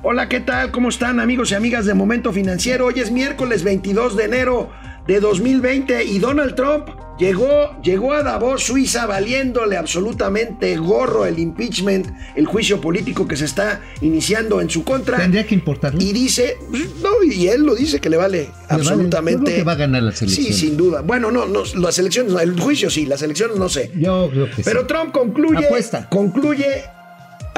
Hola, 0.00 0.28
¿qué 0.28 0.38
tal? 0.38 0.70
¿Cómo 0.70 0.90
están 0.90 1.18
amigos 1.18 1.50
y 1.50 1.56
amigas 1.56 1.84
de 1.84 1.92
Momento 1.92 2.32
Financiero? 2.32 2.86
Hoy 2.86 3.00
es 3.00 3.10
miércoles 3.10 3.64
22 3.64 4.16
de 4.16 4.24
enero 4.24 4.70
de 5.08 5.18
2020 5.18 6.04
y 6.04 6.20
Donald 6.20 6.54
Trump 6.54 6.90
llegó, 7.18 7.76
llegó 7.82 8.12
a 8.12 8.22
Davos, 8.22 8.62
Suiza, 8.62 9.06
valiéndole 9.06 9.76
absolutamente 9.76 10.76
gorro 10.76 11.26
el 11.26 11.40
impeachment, 11.40 12.06
el 12.36 12.46
juicio 12.46 12.80
político 12.80 13.26
que 13.26 13.36
se 13.36 13.46
está 13.46 13.80
iniciando 14.00 14.60
en 14.60 14.70
su 14.70 14.84
contra. 14.84 15.16
Tendría 15.18 15.44
que 15.44 15.56
importarle. 15.56 16.02
Y 16.04 16.12
dice, 16.12 16.58
no, 17.02 17.24
y 17.24 17.48
él 17.48 17.64
lo 17.64 17.74
dice 17.74 18.00
que 18.00 18.08
le 18.08 18.16
vale 18.16 18.50
absolutamente. 18.68 19.42
Vale. 19.42 19.56
que 19.56 19.64
va 19.64 19.72
a 19.72 19.76
ganar 19.76 20.04
la 20.04 20.12
selección. 20.12 20.46
Sí, 20.46 20.52
sin 20.52 20.76
duda. 20.76 21.00
Bueno, 21.00 21.32
no, 21.32 21.46
no, 21.46 21.64
las 21.74 21.98
elecciones, 21.98 22.32
no, 22.32 22.38
el 22.38 22.58
juicio 22.58 22.88
sí, 22.88 23.04
las 23.04 23.22
elecciones 23.22 23.56
no 23.56 23.68
sé. 23.68 23.90
Yo 23.96 24.30
creo 24.30 24.48
que 24.48 24.62
Pero 24.62 24.82
sí. 24.82 24.86
Trump 24.86 25.10
concluye. 25.10 25.66
Apuesta. 25.66 26.08
Concluye. 26.08 26.84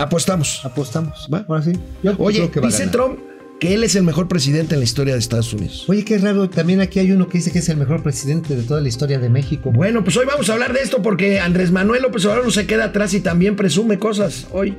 Apostamos. 0.00 0.62
Apostamos. 0.64 1.28
Va, 1.32 1.44
ahora 1.48 1.62
sí. 1.62 1.72
Yo 2.02 2.14
Oye, 2.18 2.38
creo 2.38 2.50
que 2.50 2.60
va 2.60 2.66
dice. 2.68 2.86
Trump 2.88 3.18
que 3.60 3.74
él 3.74 3.84
es 3.84 3.94
el 3.94 4.02
mejor 4.02 4.26
presidente 4.26 4.74
en 4.74 4.80
la 4.80 4.84
historia 4.84 5.12
de 5.12 5.20
Estados 5.20 5.52
Unidos. 5.52 5.84
Oye, 5.86 6.02
qué 6.02 6.16
raro. 6.16 6.48
También 6.48 6.80
aquí 6.80 6.98
hay 6.98 7.12
uno 7.12 7.28
que 7.28 7.38
dice 7.38 7.52
que 7.52 7.58
es 7.58 7.68
el 7.68 7.76
mejor 7.76 8.02
presidente 8.02 8.56
de 8.56 8.62
toda 8.62 8.80
la 8.80 8.88
historia 8.88 9.18
de 9.18 9.28
México. 9.28 9.70
Bueno, 9.70 10.02
pues 10.02 10.16
hoy 10.16 10.24
vamos 10.24 10.48
a 10.48 10.54
hablar 10.54 10.72
de 10.72 10.80
esto 10.80 11.02
porque 11.02 11.40
Andrés 11.40 11.70
Manuel 11.70 12.02
López 12.02 12.24
Obrador 12.24 12.46
no 12.46 12.50
se 12.50 12.66
queda 12.66 12.84
atrás 12.86 13.12
y 13.12 13.20
también 13.20 13.56
presume 13.56 13.98
cosas. 13.98 14.46
Hoy, 14.50 14.78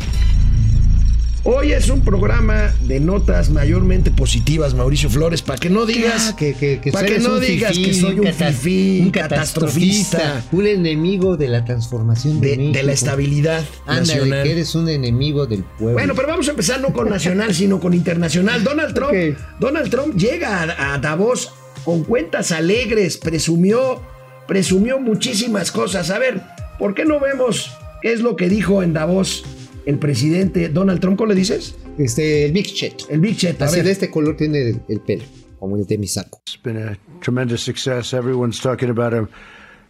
Hoy 1.43 1.71
es 1.71 1.89
un 1.89 2.01
programa 2.01 2.71
de 2.83 2.99
notas 2.99 3.49
mayormente 3.49 4.11
positivas, 4.11 4.75
Mauricio 4.75 5.09
Flores, 5.09 5.41
para 5.41 5.57
que 5.57 5.71
no 5.71 5.87
digas 5.87 6.33
que, 6.33 6.53
que, 6.53 6.79
que 6.79 6.91
para 6.91 7.07
que 7.07 7.13
eres 7.13 7.27
no 7.27 7.33
un 7.35 7.41
digas 7.41 7.71
fifí, 7.75 7.83
que 7.85 7.93
soy 7.95 8.19
un 8.19 8.25
cata- 8.27 8.47
fifí, 8.51 8.99
un 9.01 9.09
catastrofista, 9.11 10.17
catastrofista, 10.19 10.55
un 10.55 10.67
enemigo 10.67 11.37
de 11.37 11.47
la 11.47 11.65
transformación 11.65 12.39
de, 12.41 12.49
de, 12.51 12.57
México. 12.57 12.77
de 12.77 12.83
la 12.83 12.91
estabilidad 12.93 13.63
nacional. 13.87 14.43
que 14.43 14.51
eres 14.51 14.75
un 14.75 14.87
enemigo 14.87 15.47
del 15.47 15.63
pueblo. 15.63 15.93
Bueno, 15.93 16.13
pero 16.15 16.27
vamos 16.27 16.47
a 16.47 16.51
empezar 16.51 16.79
no 16.79 16.93
con 16.93 17.09
nacional, 17.09 17.55
sino 17.55 17.79
con 17.79 17.95
internacional. 17.95 18.63
Donald 18.63 18.93
Trump. 18.93 19.11
Donald 19.59 19.89
Trump 19.89 20.15
llega 20.15 20.61
a, 20.61 20.93
a 20.93 20.97
Davos 20.99 21.51
con 21.83 22.03
cuentas 22.03 22.51
alegres, 22.51 23.17
presumió, 23.17 23.99
presumió 24.47 24.99
muchísimas 24.99 25.71
cosas. 25.71 26.11
A 26.11 26.19
ver, 26.19 26.39
¿por 26.77 26.93
qué 26.93 27.03
no 27.03 27.19
vemos 27.19 27.71
qué 28.03 28.13
es 28.13 28.19
lo 28.21 28.35
que 28.35 28.47
dijo 28.47 28.83
en 28.83 28.93
Davos 28.93 29.43
el 29.85 29.97
presidente 29.99 30.69
Donald 30.69 30.99
Trump? 30.99 31.17
¿Cómo 31.17 31.29
le 31.29 31.35
dices? 31.35 31.75
Este, 31.97 32.45
el 32.45 32.51
Big 32.51 32.67
Chet. 32.67 33.03
El 33.09 33.19
Big 33.19 33.37
Chet. 33.37 33.61
A 33.61 33.65
Así 33.65 33.77
ver. 33.77 33.85
de 33.85 33.91
este 33.91 34.09
color 34.09 34.35
tiene 34.37 34.61
el, 34.69 34.81
el 34.87 34.99
pelo, 35.01 35.23
como 35.59 35.75
el 35.77 35.85
de 35.85 35.97
mi 35.97 36.07
saco. 36.07 36.41
It's 36.45 36.61
been 36.61 36.77
a 36.77 36.97
tremendous 37.21 37.61
success. 37.63 38.13
Everyone's 38.13 38.59
talking 38.59 38.89
about 38.89 39.13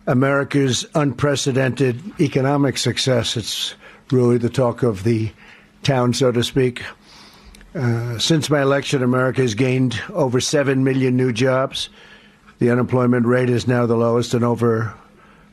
America's 0.07 0.87
unprecedented 0.95 1.99
economic 2.19 2.77
success. 2.77 3.35
It's 3.37 3.75
really 4.11 4.37
the 4.37 4.49
talk 4.49 4.83
of 4.83 5.03
the 5.03 5.31
town, 5.83 6.13
so 6.13 6.31
to 6.31 6.43
speak. 6.43 6.83
Uh, 7.73 8.17
since 8.19 8.49
my 8.49 8.61
election, 8.61 9.01
America 9.01 9.41
has 9.41 9.55
gained 9.55 10.01
over 10.13 10.41
7 10.41 10.83
million 10.83 11.15
new 11.15 11.31
jobs. 11.31 11.89
The 12.59 12.69
unemployment 12.69 13.25
rate 13.25 13.49
is 13.49 13.65
now 13.67 13.85
the 13.85 13.95
lowest 13.95 14.33
in 14.33 14.43
over 14.43 14.93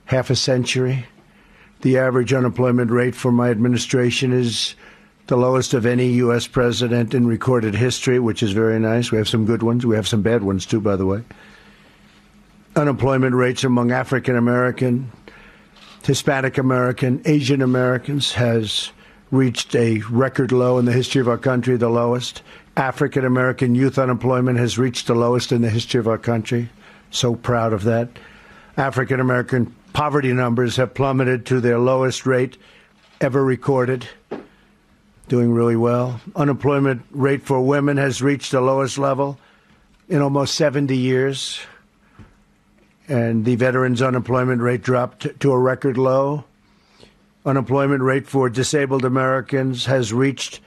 half 0.06 0.28
a 0.30 0.36
century. 0.36 1.06
The 1.80 1.98
average 1.98 2.32
unemployment 2.32 2.90
rate 2.90 3.14
for 3.14 3.30
my 3.30 3.50
administration 3.50 4.32
is 4.32 4.74
the 5.28 5.36
lowest 5.36 5.74
of 5.74 5.86
any 5.86 6.08
U.S. 6.14 6.46
president 6.46 7.14
in 7.14 7.26
recorded 7.26 7.74
history, 7.74 8.18
which 8.18 8.42
is 8.42 8.52
very 8.52 8.80
nice. 8.80 9.12
We 9.12 9.18
have 9.18 9.28
some 9.28 9.44
good 9.44 9.62
ones. 9.62 9.86
We 9.86 9.94
have 9.94 10.08
some 10.08 10.22
bad 10.22 10.42
ones, 10.42 10.66
too, 10.66 10.80
by 10.80 10.96
the 10.96 11.06
way. 11.06 11.22
Unemployment 12.74 13.34
rates 13.34 13.62
among 13.62 13.92
African 13.92 14.36
American, 14.36 15.12
Hispanic 16.04 16.58
American, 16.58 17.22
Asian 17.24 17.62
Americans 17.62 18.32
has 18.32 18.90
reached 19.30 19.74
a 19.76 19.98
record 20.10 20.52
low 20.52 20.78
in 20.78 20.84
the 20.84 20.92
history 20.92 21.20
of 21.20 21.28
our 21.28 21.38
country, 21.38 21.76
the 21.76 21.88
lowest. 21.88 22.42
African 22.76 23.24
American 23.24 23.74
youth 23.74 23.98
unemployment 23.98 24.58
has 24.58 24.78
reached 24.78 25.06
the 25.06 25.14
lowest 25.14 25.52
in 25.52 25.62
the 25.62 25.70
history 25.70 26.00
of 26.00 26.08
our 26.08 26.18
country. 26.18 26.70
So 27.10 27.34
proud 27.34 27.72
of 27.72 27.84
that. 27.84 28.08
African 28.78 29.18
American 29.18 29.74
poverty 29.92 30.32
numbers 30.32 30.76
have 30.76 30.94
plummeted 30.94 31.46
to 31.46 31.60
their 31.60 31.80
lowest 31.80 32.24
rate 32.26 32.56
ever 33.20 33.44
recorded. 33.44 34.06
Doing 35.26 35.52
really 35.52 35.74
well. 35.74 36.20
Unemployment 36.36 37.02
rate 37.10 37.42
for 37.42 37.60
women 37.60 37.96
has 37.96 38.22
reached 38.22 38.52
the 38.52 38.60
lowest 38.60 38.96
level 38.96 39.36
in 40.08 40.22
almost 40.22 40.54
70 40.54 40.96
years. 40.96 41.58
And 43.08 43.44
the 43.44 43.56
veterans' 43.56 44.00
unemployment 44.00 44.62
rate 44.62 44.82
dropped 44.82 45.40
to 45.40 45.50
a 45.50 45.58
record 45.58 45.98
low. 45.98 46.44
Unemployment 47.44 48.02
rate 48.02 48.28
for 48.28 48.48
disabled 48.48 49.04
Americans 49.04 49.86
has 49.86 50.12
reached 50.12 50.60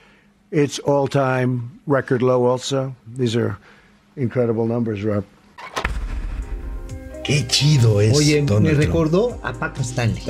its 0.50 0.78
all 0.80 1.08
time 1.08 1.80
record 1.86 2.20
low, 2.20 2.44
also. 2.44 2.94
These 3.06 3.36
are 3.36 3.56
incredible 4.16 4.66
numbers, 4.66 5.02
Rob. 5.02 5.24
Qué 7.24 7.46
chido 7.46 8.00
es. 8.00 8.16
Oye, 8.16 8.42
Donald 8.42 8.62
me 8.62 8.70
Trump. 8.70 8.84
recordó 8.84 9.38
a 9.42 9.52
Paco 9.52 9.82
Stanley. 9.82 10.22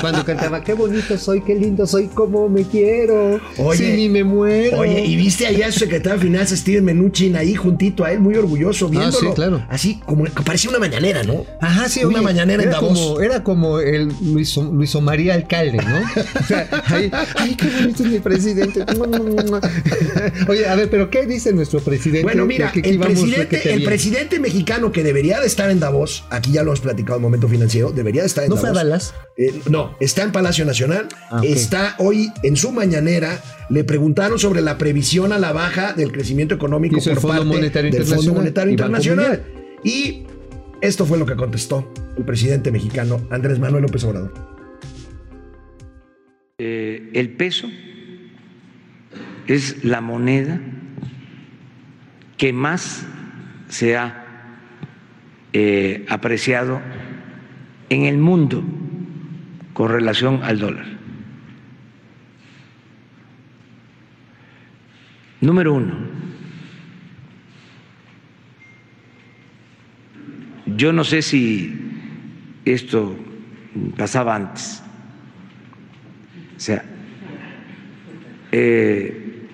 Cuando 0.00 0.24
cantaba, 0.24 0.62
qué 0.62 0.74
bonito 0.74 1.16
soy, 1.16 1.40
qué 1.42 1.54
lindo 1.54 1.86
soy, 1.86 2.08
cómo 2.08 2.48
me 2.48 2.64
quiero. 2.64 3.40
Oye, 3.58 3.78
si 3.78 3.92
ni 3.96 4.08
me 4.08 4.22
muero. 4.24 4.78
Oye, 4.80 5.04
y 5.04 5.16
viste 5.16 5.46
allá 5.46 5.68
a 5.68 5.72
su 5.72 5.80
secretario 5.80 6.18
de 6.18 6.24
Finanzas, 6.26 6.58
Steven 6.58 6.84
Menuchin, 6.84 7.36
ahí 7.36 7.54
juntito 7.54 8.04
a 8.04 8.12
él, 8.12 8.20
muy 8.20 8.34
orgulloso, 8.36 8.88
viéndolo. 8.88 9.16
Ah, 9.16 9.30
sí, 9.30 9.34
claro. 9.34 9.66
Así 9.68 10.00
como 10.04 10.24
parecía 10.44 10.70
una 10.70 10.78
mañanera, 10.78 11.22
¿no? 11.22 11.44
Ajá, 11.60 11.88
sí, 11.88 12.04
Una 12.04 12.18
oye, 12.18 12.24
mañanera 12.24 12.62
en 12.62 12.70
Davos. 12.70 12.98
Como, 12.98 13.20
era 13.20 13.42
como 13.42 13.80
el 13.80 14.12
Luis, 14.20 14.56
Luis 14.56 14.94
María 15.00 15.34
Alcalde, 15.34 15.78
¿no? 15.78 16.00
O 16.40 16.44
sea, 16.44 16.68
ahí, 16.86 17.10
ay, 17.36 17.54
qué 17.54 17.68
bonito 17.68 18.02
es 18.02 18.08
mi 18.10 18.18
presidente. 18.18 18.84
Oye, 20.48 20.66
a 20.66 20.74
ver, 20.74 20.90
pero 20.90 21.10
¿qué 21.10 21.26
dice 21.26 21.52
nuestro 21.52 21.80
presidente? 21.80 22.22
Bueno, 22.22 22.46
mira, 22.46 22.72
el 22.74 22.98
presidente, 22.98 23.72
el 23.72 23.84
presidente 23.84 24.40
mexicano 24.40 24.90
que 24.92 25.02
debería 25.02 25.40
de 25.40 25.46
estar 25.46 25.70
en 25.70 25.80
Davos, 25.80 26.09
aquí 26.30 26.52
ya 26.52 26.62
lo 26.62 26.70
hemos 26.70 26.80
platicado 26.80 27.16
en 27.16 27.22
Momento 27.22 27.48
Financiero, 27.48 27.92
debería 27.92 28.22
de 28.22 28.26
estar 28.26 28.44
en 28.44 28.50
¿No 28.50 28.56
fue 28.56 28.68
Davos. 28.68 28.80
a 28.80 28.84
Dallas? 28.84 29.14
Eh, 29.36 29.60
no, 29.68 29.96
está 30.00 30.22
en 30.22 30.32
Palacio 30.32 30.64
Nacional. 30.64 31.08
Ah. 31.30 31.40
Está 31.44 31.94
hoy 31.98 32.32
en 32.42 32.56
su 32.56 32.72
mañanera. 32.72 33.40
Le 33.68 33.84
preguntaron 33.84 34.38
sobre 34.38 34.60
la 34.60 34.78
previsión 34.78 35.32
a 35.32 35.38
la 35.38 35.52
baja 35.52 35.92
del 35.92 36.12
crecimiento 36.12 36.54
económico 36.54 36.96
Hizo 36.96 37.10
el 37.10 37.16
por 37.16 37.22
Fondo 37.22 37.42
parte 37.42 37.56
Monetario 37.56 37.90
del 37.90 38.04
Fondo 38.04 38.32
Internacional 38.32 38.42
Monetario 38.42 38.72
Internacional. 38.72 39.44
Y 39.84 40.26
esto 40.80 41.06
fue 41.06 41.18
lo 41.18 41.26
que 41.26 41.36
contestó 41.36 41.92
el 42.16 42.24
presidente 42.24 42.70
mexicano 42.70 43.20
Andrés 43.30 43.58
Manuel 43.58 43.82
López 43.82 44.04
Obrador. 44.04 44.32
Eh, 46.58 47.10
el 47.14 47.30
peso 47.36 47.68
es 49.46 49.84
la 49.84 50.00
moneda 50.00 50.60
que 52.36 52.52
más 52.52 53.04
se 53.68 53.96
ha 53.96 54.19
eh, 55.52 56.06
apreciado 56.08 56.80
en 57.88 58.04
el 58.04 58.18
mundo 58.18 58.62
con 59.72 59.90
relación 59.90 60.42
al 60.42 60.58
dólar. 60.58 60.86
Número 65.40 65.74
uno, 65.74 65.94
yo 70.76 70.92
no 70.92 71.02
sé 71.02 71.22
si 71.22 71.74
esto 72.64 73.16
pasaba 73.96 74.36
antes. 74.36 74.82
Sea, 76.56 76.84
eh, 78.52 79.48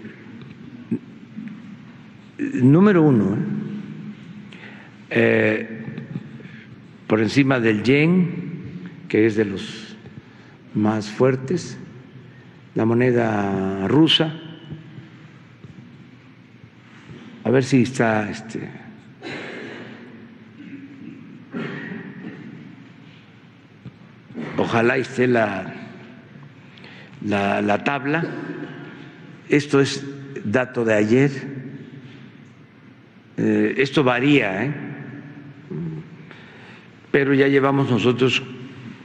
número 2.38 3.02
uno, 3.02 3.36
eh, 5.10 5.75
por 7.06 7.20
encima 7.20 7.60
del 7.60 7.82
yen, 7.82 8.90
que 9.08 9.26
es 9.26 9.36
de 9.36 9.44
los 9.44 9.96
más 10.74 11.08
fuertes, 11.08 11.78
la 12.74 12.84
moneda 12.84 13.86
rusa, 13.88 14.34
a 17.44 17.50
ver 17.50 17.64
si 17.64 17.82
está 17.82 18.28
este. 18.28 18.68
Ojalá 24.58 24.96
esté 24.96 25.28
la, 25.28 25.72
la, 27.24 27.62
la 27.62 27.84
tabla. 27.84 28.24
Esto 29.48 29.80
es 29.80 30.04
dato 30.44 30.84
de 30.84 30.94
ayer. 30.94 31.30
Eh, 33.36 33.74
esto 33.78 34.02
varía, 34.02 34.64
¿eh? 34.64 34.85
Pero 37.16 37.32
ya 37.32 37.48
llevamos 37.48 37.90
nosotros 37.90 38.42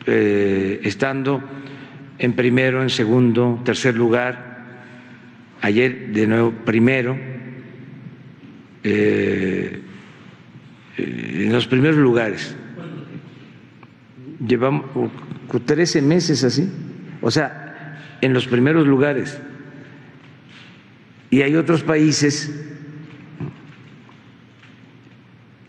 eh, 0.05 0.81
estando 0.83 1.41
en 2.19 2.33
primero, 2.33 2.81
en 2.83 2.89
segundo, 2.89 3.61
tercer 3.63 3.95
lugar. 3.95 4.65
Ayer 5.61 6.09
de 6.11 6.27
nuevo 6.27 6.51
primero. 6.51 7.17
eh, 8.83 9.81
en 10.97 11.53
los 11.53 11.67
primeros 11.67 11.95
lugares. 11.95 12.53
Llevamos 14.45 14.87
o- 14.93 15.59
13 15.65 16.01
meses 16.01 16.43
así. 16.43 16.69
O 17.21 17.31
sea, 17.31 18.17
en 18.19 18.33
los 18.33 18.45
primeros 18.45 18.85
lugares. 18.85 19.39
Y 21.29 21.43
hay 21.43 21.55
otros 21.55 21.81
países 21.81 22.51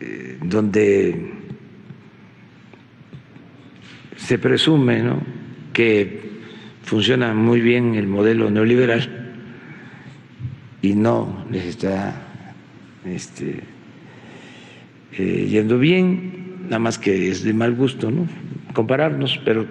eh, 0.00 0.38
donde 0.42 1.31
se 4.26 4.38
presume 4.38 5.02
¿no? 5.02 5.20
que 5.72 6.30
funciona 6.82 7.34
muy 7.34 7.60
bien 7.60 7.94
el 7.94 8.06
modelo 8.06 8.50
neoliberal 8.50 9.32
y 10.80 10.94
no 10.94 11.44
les 11.50 11.66
está 11.66 12.14
este, 13.04 13.60
eh, 15.12 15.46
yendo 15.50 15.78
bien, 15.78 16.64
nada 16.64 16.78
más 16.78 16.98
que 16.98 17.30
es 17.30 17.42
de 17.42 17.52
mal 17.52 17.74
gusto 17.74 18.10
¿no? 18.10 18.26
compararnos, 18.74 19.40
pero 19.44 19.66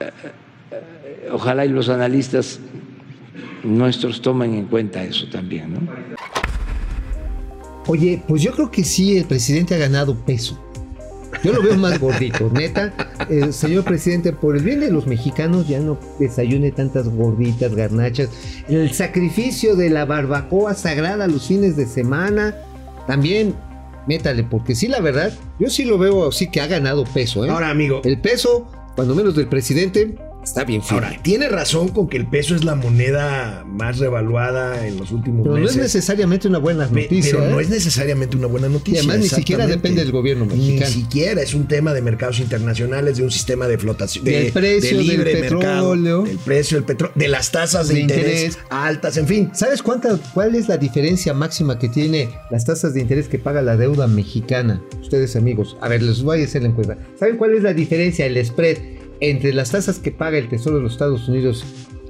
eh, 0.00 0.10
ojalá 1.30 1.66
y 1.66 1.68
los 1.68 1.88
analistas 1.88 2.60
nuestros 3.64 4.22
tomen 4.22 4.54
en 4.54 4.64
cuenta 4.66 5.02
eso 5.02 5.26
también. 5.28 5.74
¿no? 5.74 5.80
Oye, 7.86 8.22
pues 8.26 8.42
yo 8.42 8.52
creo 8.52 8.70
que 8.70 8.84
sí, 8.84 9.16
el 9.16 9.24
presidente 9.24 9.74
ha 9.74 9.78
ganado 9.78 10.14
peso. 10.24 10.67
Yo 11.42 11.52
lo 11.52 11.62
veo 11.62 11.76
más 11.76 11.98
gordito, 12.00 12.50
neta. 12.52 12.92
Eh, 13.28 13.52
señor 13.52 13.84
presidente, 13.84 14.32
por 14.32 14.56
el 14.56 14.62
bien 14.62 14.80
de 14.80 14.90
los 14.90 15.06
mexicanos, 15.06 15.68
ya 15.68 15.80
no 15.80 15.98
desayune 16.18 16.72
tantas 16.72 17.08
gorditas, 17.08 17.74
garnachas. 17.74 18.30
El 18.68 18.92
sacrificio 18.92 19.76
de 19.76 19.90
la 19.90 20.04
barbacoa 20.04 20.74
sagrada 20.74 21.26
los 21.26 21.46
fines 21.46 21.76
de 21.76 21.86
semana, 21.86 22.54
también 23.06 23.54
métale, 24.06 24.42
porque 24.42 24.74
sí, 24.74 24.88
la 24.88 25.00
verdad, 25.00 25.32
yo 25.58 25.68
sí 25.68 25.84
lo 25.84 25.98
veo 25.98 26.28
así 26.28 26.50
que 26.50 26.60
ha 26.60 26.66
ganado 26.66 27.04
peso. 27.04 27.44
¿eh? 27.44 27.50
Ahora, 27.50 27.70
amigo, 27.70 28.00
el 28.04 28.20
peso, 28.20 28.70
cuando 28.96 29.14
menos 29.14 29.36
del 29.36 29.48
presidente, 29.48 30.16
está 30.48 30.64
bien 30.64 30.82
firme. 30.82 31.06
ahora, 31.06 31.22
tiene 31.22 31.48
razón 31.48 31.88
con 31.88 32.08
que 32.08 32.16
el 32.16 32.26
peso 32.26 32.54
es 32.54 32.64
la 32.64 32.74
moneda 32.74 33.64
más 33.66 33.98
revaluada 33.98 34.86
en 34.86 34.96
los 34.98 35.12
últimos 35.12 35.42
Pero 35.42 35.52
no 35.58 35.64
es 35.64 35.76
meses. 35.76 35.82
necesariamente 35.94 36.48
una 36.48 36.58
buena 36.58 36.86
Pe- 36.88 37.02
noticia. 37.02 37.32
Pero 37.38 37.50
no 37.50 37.60
¿eh? 37.60 37.62
es 37.62 37.68
necesariamente 37.70 38.36
una 38.36 38.46
buena 38.46 38.68
noticia. 38.68 38.96
Y 39.02 39.04
además 39.04 39.18
ni 39.18 39.28
siquiera 39.28 39.66
depende 39.66 40.02
del 40.02 40.12
gobierno 40.12 40.46
mexicano. 40.46 40.86
Ni 40.94 41.02
siquiera 41.02 41.42
es 41.42 41.54
un 41.54 41.66
tema 41.68 41.92
de 41.94 42.02
mercados 42.02 42.40
internacionales, 42.40 43.16
de 43.18 43.22
un 43.24 43.30
sistema 43.30 43.68
de 43.68 43.78
flotación, 43.78 44.24
de, 44.24 44.30
Del 44.44 44.52
precio 44.52 44.98
de 44.98 45.04
libre 45.04 45.32
del 45.34 45.40
mercado, 45.52 45.90
petróleo. 45.92 46.22
del 46.22 46.38
precio 46.38 46.76
del 46.78 46.84
petróleo, 46.84 47.14
de 47.16 47.28
las 47.28 47.50
tasas 47.50 47.88
de, 47.88 47.94
De 47.94 48.00
interés, 48.00 48.44
interés. 48.44 48.58
altas, 48.70 49.16
en 49.16 49.26
fin. 49.26 49.50
¿Sabes 49.54 49.82
cuánta, 49.82 50.18
cuál 50.34 50.54
es 50.54 50.68
la 50.68 50.76
diferencia 50.76 51.34
máxima 51.34 51.78
que 51.78 51.88
tiene 51.88 52.28
las 52.50 52.64
tasas 52.64 52.94
de 52.94 53.00
interés 53.00 53.28
que 53.28 53.38
paga 53.38 53.62
la 53.62 53.76
deuda 53.76 54.06
mexicana? 54.06 54.82
Ustedes 55.00 55.36
amigos, 55.36 55.76
a 55.80 55.88
ver, 55.88 56.02
les 56.02 56.22
voy 56.22 56.42
a 56.42 56.44
hacer 56.44 56.62
la 56.62 56.68
encuesta. 56.68 56.96
¿Saben 57.18 57.36
cuál 57.36 57.54
es 57.54 57.62
la 57.62 57.72
diferencia, 57.72 58.26
el 58.26 58.44
spread 58.44 58.78
entre 59.20 59.52
las 59.52 59.70
tasas 59.72 59.98
que 59.98 60.10
paga 60.10 60.38
el 60.38 60.48
Tesoro 60.48 60.76
de 60.76 60.82
los 60.82 60.92
Estados 60.92 61.28
Unidos 61.28 61.64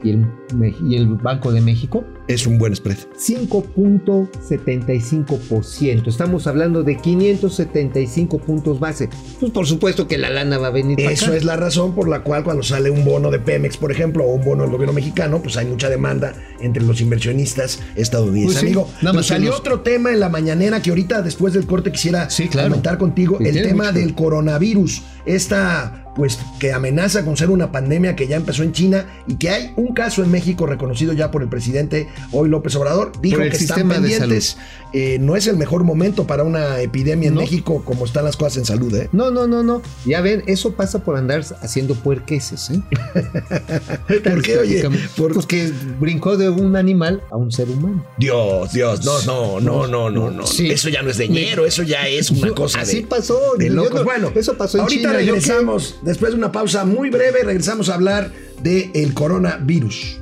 y 0.04 0.10
el, 0.10 0.18
Me- 0.54 0.74
y 0.88 0.94
el 0.96 1.08
Banco 1.16 1.50
de 1.52 1.60
México? 1.60 2.04
Es 2.28 2.46
un 2.46 2.56
buen 2.58 2.74
spread. 2.76 2.98
5.75%. 3.18 6.06
Estamos 6.08 6.46
hablando 6.46 6.82
de 6.82 6.96
575 6.96 8.38
puntos 8.38 8.78
base. 8.80 9.08
Pues 9.40 9.52
por 9.52 9.66
supuesto 9.66 10.06
que 10.06 10.18
la 10.18 10.30
lana 10.30 10.58
va 10.58 10.68
a 10.68 10.70
venir 10.70 10.96
para 10.98 11.10
Eso 11.10 11.26
acá. 11.26 11.36
es 11.36 11.44
la 11.44 11.56
razón 11.56 11.94
por 11.94 12.08
la 12.08 12.22
cual 12.22 12.44
cuando 12.44 12.62
sale 12.62 12.90
un 12.90 13.04
bono 13.04 13.30
de 13.30 13.38
Pemex, 13.40 13.76
por 13.76 13.90
ejemplo, 13.90 14.24
o 14.24 14.34
un 14.34 14.44
bono 14.44 14.62
del 14.62 14.72
gobierno 14.72 14.92
mexicano, 14.92 15.40
pues 15.42 15.56
hay 15.56 15.66
mucha 15.66 15.88
demanda 15.88 16.34
entre 16.60 16.82
los 16.82 17.00
inversionistas 17.00 17.80
estadounidenses. 17.96 18.54
Pues 18.54 18.60
sí, 18.60 18.66
Amigo, 18.66 18.90
nada 19.02 19.22
salió 19.22 19.50
nos- 19.50 19.60
otro 19.60 19.80
tema 19.80 20.12
en 20.12 20.20
la 20.20 20.28
mañanera 20.28 20.80
que 20.82 20.90
ahorita 20.90 21.22
después 21.22 21.52
del 21.54 21.66
corte 21.66 21.92
quisiera 21.92 22.30
Sí, 22.30 22.48
claro. 22.48 22.68
comentar 22.70 22.98
contigo, 22.98 23.38
el 23.40 23.62
tema 23.62 23.84
mucho. 23.86 23.98
del 23.98 24.14
coronavirus, 24.14 25.02
esta 25.26 26.04
pues 26.16 26.36
que 26.58 26.72
amenaza 26.72 27.24
con 27.24 27.36
ser 27.36 27.48
una 27.48 27.70
pandemia 27.70 28.16
que 28.16 28.26
ya 28.26 28.34
empezó 28.34 28.64
en 28.64 28.72
China 28.72 29.06
y 29.28 29.36
que 29.36 29.50
hay 29.50 29.72
un 29.76 29.94
caso 29.94 30.24
en 30.24 30.32
México 30.32 30.66
reconocido 30.66 31.12
ya 31.12 31.30
por 31.30 31.42
el 31.44 31.48
presidente 31.48 32.08
hoy 32.32 32.48
López 32.48 32.74
Obrador, 32.74 33.12
dijo 33.20 33.38
que 33.38 33.48
están 33.50 33.88
pendientes, 33.88 34.56
Eh, 34.94 35.18
no 35.20 35.36
es 35.36 35.46
el 35.46 35.58
mejor 35.58 35.84
momento 35.84 36.26
para 36.26 36.42
una 36.44 36.80
epidemia 36.80 37.28
en 37.28 37.34
No. 37.34 37.42
México 37.42 37.82
como 37.84 38.04
están 38.06 38.24
las 38.24 38.36
cosas 38.38 38.56
en 38.56 38.64
salud, 38.64 38.92
¿eh? 38.96 39.08
No, 39.12 39.30
no, 39.30 39.46
no, 39.46 39.62
no. 39.62 39.82
Ya 40.06 40.20
ven, 40.22 40.42
eso 40.46 40.72
pasa 40.72 41.04
por 41.04 41.14
andar 41.16 41.44
haciendo 41.60 41.94
puerqueses, 41.94 42.70
¿eh? 42.70 42.80
¿Por 44.24 44.42
qué, 44.42 44.58
oye? 44.58 44.88
Por- 45.16 45.34
Pues 45.34 45.46
que 45.46 45.70
brincó 46.00 46.36
de 46.36 46.47
un 46.50 46.76
animal 46.76 47.22
a 47.30 47.36
un 47.36 47.50
ser 47.52 47.68
humano. 47.70 48.04
Dios, 48.18 48.72
Dios, 48.72 49.04
no, 49.04 49.20
no, 49.22 49.60
no, 49.60 49.86
no, 49.86 50.10
no, 50.10 50.30
no. 50.30 50.46
Sí. 50.46 50.70
Eso 50.70 50.88
ya 50.88 51.02
no 51.02 51.10
es 51.10 51.16
de 51.18 51.28
ñero, 51.28 51.66
eso 51.66 51.82
ya 51.82 52.06
es 52.08 52.30
una 52.30 52.50
cosa 52.52 52.80
Así 52.80 53.02
de, 53.02 53.06
pasó. 53.06 53.38
de 53.58 53.68
Yo 53.68 53.74
locos. 53.74 53.94
no- 54.00 54.04
bueno, 54.04 54.32
eso 54.34 54.54
pasó 54.56 54.78
en 54.78 54.82
ahorita 54.82 55.12
regresamos, 55.12 55.96
después 56.02 56.32
de 56.32 56.38
una 56.38 56.52
pausa 56.52 56.84
muy 56.84 57.10
breve, 57.10 57.42
regresamos 57.44 57.88
a 57.88 57.94
hablar 57.94 58.32
del 58.62 59.14
coronavirus. 59.14 60.20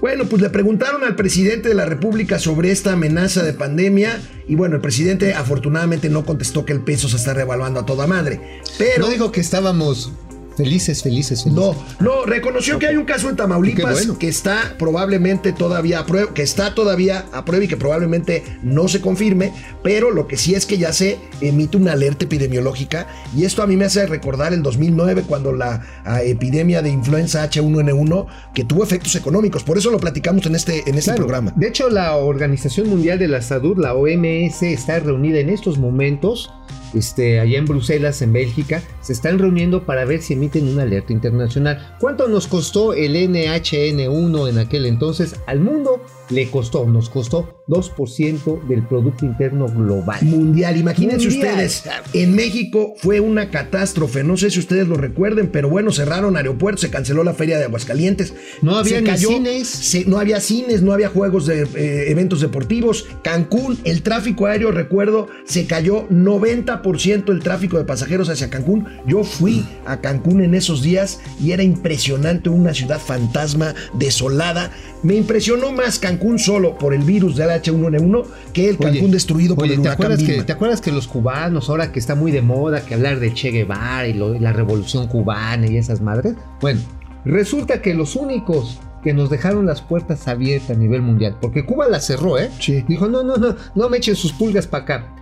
Bueno, 0.00 0.24
pues 0.24 0.42
le 0.42 0.50
preguntaron 0.50 1.04
al 1.04 1.14
presidente 1.14 1.68
de 1.68 1.74
la 1.76 1.84
República 1.86 2.40
sobre 2.40 2.72
esta 2.72 2.92
amenaza 2.94 3.44
de 3.44 3.52
pandemia 3.52 4.20
y 4.48 4.56
bueno, 4.56 4.74
el 4.74 4.80
presidente 4.80 5.32
afortunadamente 5.34 6.08
no 6.08 6.24
contestó 6.24 6.64
que 6.66 6.72
el 6.72 6.80
peso 6.80 7.08
se 7.08 7.16
está 7.16 7.34
revaluando 7.34 7.78
a 7.78 7.86
toda 7.86 8.08
madre. 8.08 8.60
Pero 8.78 9.04
No 9.06 9.10
dijo 9.12 9.30
que 9.30 9.40
estábamos 9.40 10.10
felices, 10.56 11.02
felices, 11.02 11.42
felices. 11.42 11.46
no, 11.52 11.74
no, 12.00 12.24
reconoció 12.24 12.78
que 12.78 12.86
hay 12.86 12.96
un 12.96 13.04
caso 13.04 13.28
en 13.30 13.36
Tamaulipas 13.36 13.92
bueno. 13.92 14.18
que 14.18 14.28
está 14.28 14.74
probablemente 14.78 15.52
todavía 15.52 16.00
a 16.00 16.06
prueba, 16.06 16.32
que 16.34 16.42
está 16.42 16.74
todavía 16.74 17.26
a 17.32 17.44
prueba 17.44 17.64
y 17.64 17.68
que 17.68 17.76
probablemente 17.76 18.42
no 18.62 18.88
se 18.88 19.00
confirme, 19.00 19.52
pero 19.82 20.10
lo 20.10 20.26
que 20.26 20.36
sí 20.36 20.54
es 20.54 20.66
que 20.66 20.78
ya 20.78 20.92
se 20.92 21.18
emite 21.40 21.76
una 21.76 21.92
alerta 21.92 22.24
epidemiológica 22.24 23.06
y 23.36 23.44
esto 23.44 23.62
a 23.62 23.66
mí 23.66 23.76
me 23.76 23.84
hace 23.86 24.06
recordar 24.06 24.52
el 24.52 24.62
2009 24.62 25.24
cuando 25.26 25.52
la 25.52 25.82
ah, 26.04 26.22
epidemia 26.22 26.82
de 26.82 26.90
influenza 26.90 27.48
H1N1 27.48 28.26
que 28.54 28.64
tuvo 28.64 28.84
efectos 28.84 29.14
económicos, 29.14 29.62
por 29.64 29.78
eso 29.78 29.90
lo 29.90 29.98
platicamos 29.98 30.46
en 30.46 30.54
este 30.54 30.88
en 30.88 30.96
este 30.96 31.12
Claro. 31.12 31.26
programa. 31.26 31.52
De 31.56 31.68
hecho, 31.68 31.90
la 31.90 32.16
Organización 32.16 32.88
Mundial 32.88 33.18
de 33.18 33.28
la 33.28 33.42
Salud, 33.42 33.76
la 33.78 33.94
OMS, 33.94 34.62
está 34.62 34.98
reunida 35.00 35.38
en 35.40 35.50
estos 35.50 35.78
momentos, 35.78 36.50
este, 36.94 37.40
allá 37.40 37.58
en 37.58 37.64
Bruselas, 37.66 38.22
en 38.22 38.32
Bélgica, 38.32 38.82
se 39.00 39.12
están 39.12 39.38
reuniendo 39.38 39.84
para 39.84 40.04
ver 40.04 40.22
si 40.22 40.34
emiten 40.34 40.68
una 40.68 40.82
alerta 40.82 41.12
internacional. 41.12 41.96
¿Cuánto 42.00 42.28
nos 42.28 42.46
costó 42.46 42.92
el 42.94 43.14
NHN1 43.16 44.48
en 44.48 44.58
aquel 44.58 44.86
entonces? 44.86 45.36
Al 45.46 45.60
mundo 45.60 46.02
le 46.30 46.48
costó, 46.50 46.86
nos 46.86 47.10
costó 47.10 47.62
2% 47.68 48.66
del 48.66 48.82
Producto 48.86 49.26
Interno 49.26 49.66
Global. 49.66 50.18
Mundial, 50.22 50.76
imagínense 50.78 51.28
Mundial. 51.28 51.50
ustedes, 51.66 51.84
en 52.14 52.34
México 52.34 52.94
fue 52.98 53.20
una 53.20 53.50
catástrofe, 53.50 54.24
no 54.24 54.36
sé 54.36 54.50
si 54.50 54.58
ustedes 54.58 54.88
lo 54.88 54.96
recuerden, 54.96 55.48
pero 55.48 55.68
bueno, 55.68 55.90
cerraron 55.92 56.36
aeropuertos, 56.36 56.80
se 56.82 56.90
canceló 56.90 57.22
la 57.22 57.34
feria 57.34 57.58
de 57.58 57.64
Aguascalientes, 57.64 58.34
No 58.62 58.76
había 58.78 59.00
se 59.16 59.26
cines. 59.26 59.68
se- 59.68 60.04
no 60.06 60.18
había 60.18 60.40
cines, 60.40 60.80
no 60.82 60.92
había 60.92 61.08
juegos 61.08 61.46
de 61.46 61.62
eh, 61.74 62.10
eventos 62.10 62.40
deportivos, 62.40 63.06
Cancún, 63.22 63.78
el 63.84 64.02
tráfico 64.02 64.46
aéreo, 64.46 64.70
recuerdo, 64.70 65.28
se 65.44 65.66
cayó 65.66 66.08
90% 66.08 66.81
el 66.84 67.40
tráfico 67.42 67.78
de 67.78 67.84
pasajeros 67.84 68.28
hacia 68.28 68.50
Cancún, 68.50 68.86
yo 69.06 69.24
fui 69.24 69.66
a 69.86 70.00
Cancún 70.00 70.42
en 70.42 70.54
esos 70.54 70.82
días 70.82 71.20
y 71.40 71.52
era 71.52 71.62
impresionante, 71.62 72.48
una 72.48 72.74
ciudad 72.74 72.98
fantasma, 73.00 73.74
desolada, 73.94 74.70
me 75.02 75.14
impresionó 75.14 75.72
más 75.72 75.98
Cancún 75.98 76.38
solo 76.38 76.76
por 76.78 76.94
el 76.94 77.02
virus 77.02 77.36
del 77.36 77.48
H1N1 77.50 78.24
que 78.52 78.68
el 78.68 78.78
Cancún 78.78 79.04
Oye, 79.04 79.12
destruido 79.12 79.54
por 79.54 79.64
oye, 79.64 79.74
el 79.74 79.80
¿te 79.82 79.88
huracán 79.88 80.04
acuerdas, 80.06 80.18
que, 80.24 80.30
Vilma. 80.32 80.46
¿te 80.46 80.52
acuerdas 80.52 80.80
que 80.80 80.92
los 80.92 81.06
cubanos, 81.08 81.68
ahora 81.68 81.92
que 81.92 81.98
está 81.98 82.14
muy 82.14 82.30
de 82.32 82.42
moda 82.42 82.84
que 82.84 82.94
hablar 82.94 83.20
de 83.20 83.32
Che 83.34 83.50
Guevara 83.50 84.06
y 84.08 84.12
lo- 84.14 84.38
la 84.38 84.52
revolución 84.52 85.06
cubana 85.08 85.66
y 85.66 85.76
esas 85.76 86.00
madres? 86.00 86.34
Bueno, 86.60 86.80
resulta 87.24 87.80
que 87.82 87.94
los 87.94 88.16
únicos 88.16 88.78
que 89.02 89.12
nos 89.12 89.30
dejaron 89.30 89.66
las 89.66 89.82
puertas 89.82 90.28
abiertas 90.28 90.70
a 90.76 90.78
nivel 90.78 91.02
mundial, 91.02 91.36
porque 91.40 91.66
Cuba 91.66 91.88
las 91.88 92.06
cerró, 92.06 92.38
¿eh? 92.38 92.50
Sí. 92.60 92.84
Dijo, 92.86 93.08
no, 93.08 93.24
no, 93.24 93.36
no, 93.36 93.56
no 93.74 93.88
me 93.88 93.96
echen 93.96 94.14
sus 94.14 94.32
pulgas 94.32 94.66
para 94.68 94.84
acá. 94.84 95.14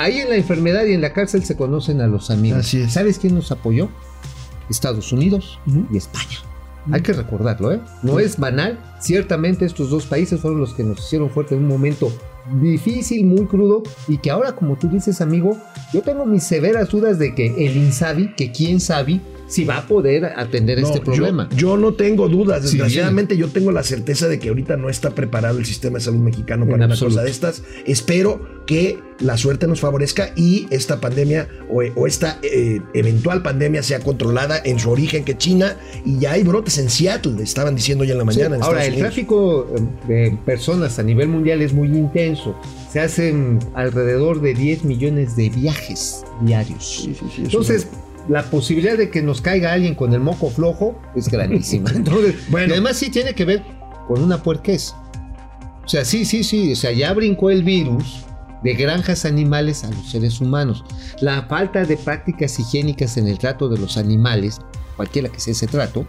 Ahí 0.00 0.18
en 0.18 0.30
la 0.30 0.36
enfermedad 0.36 0.86
y 0.86 0.94
en 0.94 1.02
la 1.02 1.12
cárcel 1.12 1.44
se 1.44 1.56
conocen 1.58 2.00
a 2.00 2.06
los 2.06 2.30
amigos. 2.30 2.60
Así 2.60 2.80
es. 2.80 2.94
¿Sabes 2.94 3.18
quién 3.18 3.34
nos 3.34 3.52
apoyó? 3.52 3.90
Estados 4.70 5.12
Unidos 5.12 5.58
Ujú. 5.66 5.86
y 5.92 5.98
España. 5.98 6.38
Hay 6.90 7.02
que 7.02 7.12
recordarlo, 7.12 7.70
¿eh? 7.70 7.80
No 8.02 8.18
es 8.18 8.38
banal. 8.38 8.78
Ciertamente 8.98 9.66
estos 9.66 9.90
dos 9.90 10.06
países 10.06 10.40
fueron 10.40 10.58
los 10.58 10.72
que 10.72 10.84
nos 10.84 11.00
hicieron 11.00 11.28
fuerte 11.28 11.54
en 11.54 11.60
un 11.64 11.68
momento 11.68 12.10
difícil, 12.62 13.26
muy 13.26 13.44
crudo, 13.44 13.82
y 14.08 14.16
que 14.16 14.30
ahora, 14.30 14.52
como 14.52 14.76
tú 14.76 14.88
dices, 14.88 15.20
amigo, 15.20 15.58
yo 15.92 16.00
tengo 16.00 16.24
mis 16.24 16.44
severas 16.44 16.88
dudas 16.88 17.18
de 17.18 17.34
que 17.34 17.66
el 17.66 17.76
Insabi, 17.76 18.34
que 18.34 18.50
quién 18.52 18.80
sabe, 18.80 19.20
si 19.50 19.64
va 19.64 19.78
a 19.78 19.86
poder 19.86 20.24
atender 20.36 20.80
No, 20.80 20.86
este 20.88 21.00
problema. 21.00 21.48
Yo, 21.54 21.76
no 21.76 21.92
tengo 21.94 22.28
dudas. 22.28 22.62
Sí, 22.62 22.76
Desgraciadamente, 22.78 23.36
yo 23.36 23.48
tengo 23.48 23.72
la 23.72 23.82
certeza 23.82 24.28
de 24.28 24.38
que 24.38 24.48
ahorita 24.48 24.76
no 24.76 24.88
está 24.88 25.10
preparado 25.10 25.58
el 25.58 25.66
sistema 25.66 25.98
de 25.98 26.04
salud 26.04 26.20
mexicano 26.20 26.64
para 26.66 26.86
una 26.86 26.96
cosa 26.96 27.22
de 27.22 27.30
estas. 27.30 27.62
Espero 27.84 28.60
que 28.66 28.98
la 29.18 29.36
suerte 29.36 29.66
nos 29.66 29.80
favorezca 29.80 30.32
y 30.36 30.66
esta 30.70 31.00
pandemia 31.00 31.48
o, 31.68 31.82
o 31.96 32.06
esta 32.06 32.38
eh, 32.42 32.80
eventual 32.94 33.42
pandemia 33.42 33.82
sea 33.82 34.00
controlada 34.00 34.60
en 34.64 34.78
su 34.78 34.90
origen, 34.90 35.24
que 35.24 35.36
China 35.36 35.76
y 36.06 36.18
ya 36.20 36.32
hay 36.32 36.42
brotes 36.44 36.78
en 36.78 36.88
Seattle, 36.88 37.42
estaban 37.42 37.74
diciendo 37.74 38.04
ya 38.04 38.12
en 38.12 38.18
la 38.18 38.32
Sí, 38.32 38.38
mañana. 38.38 38.56
en 38.56 38.62
Ahora, 38.62 38.84
el 38.84 38.92
Unidos. 38.92 39.08
tráfico 39.08 39.74
eh, 39.76 40.06
de 40.30 40.38
personas 40.46 40.98
a 40.98 41.02
nivel 41.02 41.28
mundial 41.28 41.60
es 41.62 41.72
muy 41.74 41.88
intenso. 41.88 42.54
Se 42.92 43.00
hacen 43.00 43.58
alrededor 43.74 44.40
de 44.40 44.54
10 44.54 44.84
millones 44.84 45.36
de 45.36 45.50
viajes 45.50 46.24
diarios. 46.42 47.02
Sí, 47.04 47.14
sí, 47.14 47.26
sí, 47.34 47.42
es 47.42 47.46
Entonces, 47.46 47.88
la 48.28 48.42
posibilidad 48.44 48.96
de 48.96 49.10
que 49.10 49.22
nos 49.22 49.40
caiga 49.40 49.72
alguien 49.72 49.94
con 49.94 50.12
el 50.14 50.20
moco 50.20 50.50
flojo 50.50 51.00
es 51.14 51.28
grandísima. 51.28 51.90
Entonces, 51.94 52.34
Bueno. 52.50 52.68
y 52.68 52.72
además 52.72 52.96
sí 52.96 53.10
tiene 53.10 53.34
que 53.34 53.44
ver 53.44 53.62
con 54.06 54.22
una 54.22 54.42
puerquez. 54.42 54.92
O 55.84 55.88
sea, 55.88 56.04
sí, 56.04 56.24
sí, 56.24 56.44
sí. 56.44 56.72
O 56.72 56.76
sea, 56.76 56.92
ya 56.92 57.12
brincó 57.12 57.50
el 57.50 57.64
virus 57.64 58.24
de 58.62 58.74
granjas 58.74 59.24
animales 59.24 59.84
a 59.84 59.90
los 59.90 60.10
seres 60.10 60.40
humanos. 60.40 60.84
La 61.20 61.42
falta 61.44 61.84
de 61.84 61.96
prácticas 61.96 62.58
higiénicas 62.60 63.16
en 63.16 63.26
el 63.26 63.38
trato 63.38 63.68
de 63.68 63.78
los 63.78 63.96
animales, 63.96 64.60
cualquiera 64.96 65.28
que 65.30 65.40
sea 65.40 65.52
ese 65.52 65.66
trato, 65.66 66.06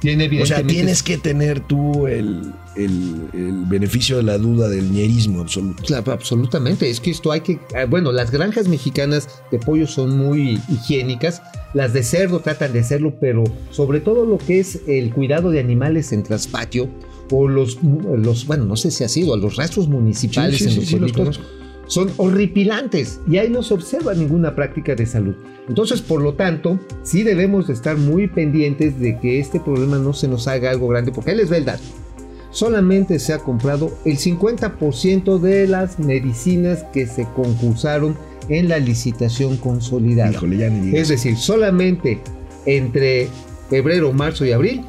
tiene 0.00 0.42
O 0.42 0.46
sea, 0.46 0.62
tienes 0.62 1.02
que 1.02 1.18
tener 1.18 1.60
tú 1.60 2.06
el, 2.06 2.52
el- 2.76 3.28
el 3.32 3.64
beneficio 3.66 4.18
de 4.18 4.22
la 4.22 4.38
duda 4.38 4.68
del 4.68 4.90
ñerismo 4.92 5.40
absoluto. 5.40 5.82
Claro, 5.84 6.12
absolutamente. 6.12 6.88
Es 6.90 7.00
que 7.00 7.10
esto 7.10 7.32
hay 7.32 7.40
que. 7.40 7.58
ah, 7.74 7.86
Bueno, 7.86 8.12
las 8.12 8.30
granjas 8.30 8.68
mexicanas 8.68 9.28
de 9.50 9.58
pollo 9.58 9.86
son 9.86 10.16
muy 10.16 10.60
higiénicas. 10.68 11.42
Las 11.74 11.92
de 11.92 12.02
cerdo 12.02 12.40
tratan 12.40 12.72
de 12.72 12.80
hacerlo, 12.80 13.14
pero 13.20 13.44
sobre 13.70 14.00
todo 14.00 14.24
lo 14.24 14.38
que 14.38 14.60
es 14.60 14.80
el 14.86 15.12
cuidado 15.12 15.50
de 15.50 15.60
animales 15.60 16.12
en 16.12 16.22
traspatio 16.22 16.88
o 17.30 17.48
los, 17.48 17.78
los 17.82 18.46
bueno, 18.46 18.64
no 18.64 18.76
sé 18.76 18.90
si 18.90 19.02
ha 19.04 19.08
sido, 19.08 19.36
los 19.36 19.56
rastros 19.56 19.88
municipales 19.88 20.58
Sí, 20.58 20.64
sí, 20.70 20.80
en 20.80 20.86
sí, 20.86 20.98
los 20.98 21.10
sí, 21.10 21.16
los 21.16 21.40
son 21.86 22.10
horripilantes 22.16 23.20
y 23.28 23.38
ahí 23.38 23.48
no 23.48 23.62
se 23.62 23.74
observa 23.74 24.14
ninguna 24.14 24.54
práctica 24.54 24.94
de 24.94 25.06
salud. 25.06 25.34
Entonces, 25.68 26.00
por 26.02 26.20
lo 26.20 26.34
tanto, 26.34 26.78
sí 27.02 27.22
debemos 27.22 27.66
de 27.66 27.74
estar 27.74 27.96
muy 27.96 28.28
pendientes 28.28 28.98
de 28.98 29.18
que 29.18 29.38
este 29.38 29.60
problema 29.60 29.98
no 29.98 30.12
se 30.12 30.28
nos 30.28 30.48
haga 30.48 30.70
algo 30.70 30.88
grande, 30.88 31.12
porque 31.12 31.30
ahí 31.30 31.36
les 31.36 31.50
va 31.50 31.56
el 31.56 31.64
dato 31.64 31.84
solamente 32.56 33.18
se 33.18 33.34
ha 33.34 33.38
comprado 33.38 33.92
el 34.06 34.16
50% 34.16 35.38
de 35.38 35.68
las 35.68 35.98
medicinas 35.98 36.84
que 36.84 37.06
se 37.06 37.26
concursaron 37.36 38.16
en 38.48 38.70
la 38.70 38.78
licitación 38.78 39.58
consolidada. 39.58 40.32
Híjole, 40.32 40.56
ya. 40.56 40.68
Es 40.98 41.08
decir, 41.08 41.36
solamente 41.36 42.20
entre 42.64 43.28
febrero, 43.68 44.12
marzo 44.14 44.46
y 44.46 44.52
abril 44.52 44.86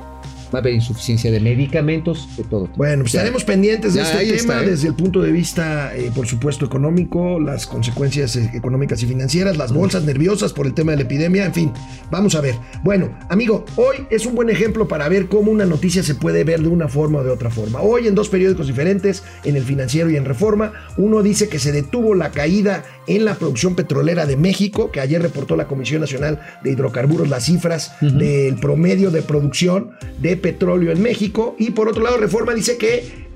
va 0.54 0.60
a 0.60 0.62
haber 0.62 0.74
insuficiencia 0.74 1.32
de 1.32 1.40
medicamentos 1.40 2.28
de 2.38 2.44
todo. 2.44 2.66
tipo. 2.66 2.78
Bueno, 2.78 3.04
pues 3.04 3.14
Ya. 3.14 3.20
estaremos 3.20 3.44
pendientes 3.44 3.94
de 3.94 4.02
este 4.02 4.18
tema 4.18 4.36
está, 4.36 4.64
¿eh? 4.64 4.70
desde 4.70 4.88
el 4.88 4.94
punto 4.96 5.22
de 5.22 5.32
vista, 5.32 5.96
eh, 5.96 6.12
por 6.14 6.28
supuesto, 6.28 6.66
económico, 6.66 7.40
las 7.40 7.68
consecuencias 7.68 8.36
eh, 8.36 8.52
económicas 8.54 9.02
y 9.04 9.06
financieras, 9.06 9.58
las 9.58 9.74
bolsas 9.74 10.04
nerviosas 10.04 10.54
por 10.54 10.66
el 10.66 10.74
tema 10.74 10.92
de 10.92 10.98
la 10.98 11.04
epidemia, 11.04 11.46
en 11.46 11.54
fin, 11.54 11.72
vamos 12.10 12.36
a 12.36 12.42
ver. 12.42 12.56
Bueno, 12.84 13.18
amigo, 13.30 13.66
hoy 13.76 13.98
es 14.10 14.26
un 14.26 14.36
buen 14.36 14.50
ejemplo 14.50 14.88
para 14.88 15.10
ver 15.10 15.28
cómo 15.28 15.52
una 15.52 15.66
noticia 15.66 16.04
se 16.04 16.16
puede 16.16 16.44
ver 16.44 16.62
de 16.62 16.68
una 16.68 16.88
forma 16.88 17.20
o 17.20 17.24
de 17.24 17.32
otra 17.32 17.50
forma. 17.50 17.82
Hoy 17.82 18.08
en 18.08 18.16
dos 18.16 18.30
periódicos 18.30 18.68
diferentes, 18.68 19.24
en 19.44 19.56
el 19.56 19.64
financiero 19.64 20.10
y 20.10 20.16
en 20.16 20.26
Reforma, 20.26 20.74
uno 20.98 21.22
dice 21.24 21.50
que 21.50 21.60
se 21.60 21.72
detuvo 21.72 22.16
la 22.16 22.32
caída 22.32 22.84
en 23.08 23.26
la 23.26 23.36
producción 23.36 23.76
petrolera 23.76 24.26
de 24.26 24.38
México, 24.38 24.92
que 24.92 25.00
ayer 25.00 25.22
reportó 25.22 25.56
la 25.56 25.68
Comisión 25.68 26.02
Nacional 26.02 26.40
de 26.64 26.72
Hidrocarburos 26.72 27.30
las 27.30 27.46
cifras 27.46 27.94
del 28.02 28.56
promedio 28.56 29.12
de 29.12 29.22
producción 29.22 29.92
de 30.20 30.37
petróleo 30.38 30.92
en 30.92 31.02
México. 31.02 31.56
Y 31.60 31.72
por 31.72 31.88
otro 31.90 32.04
lado, 32.04 32.18
Reforma 32.18 32.54
dice 32.54 32.78
que 32.78 33.28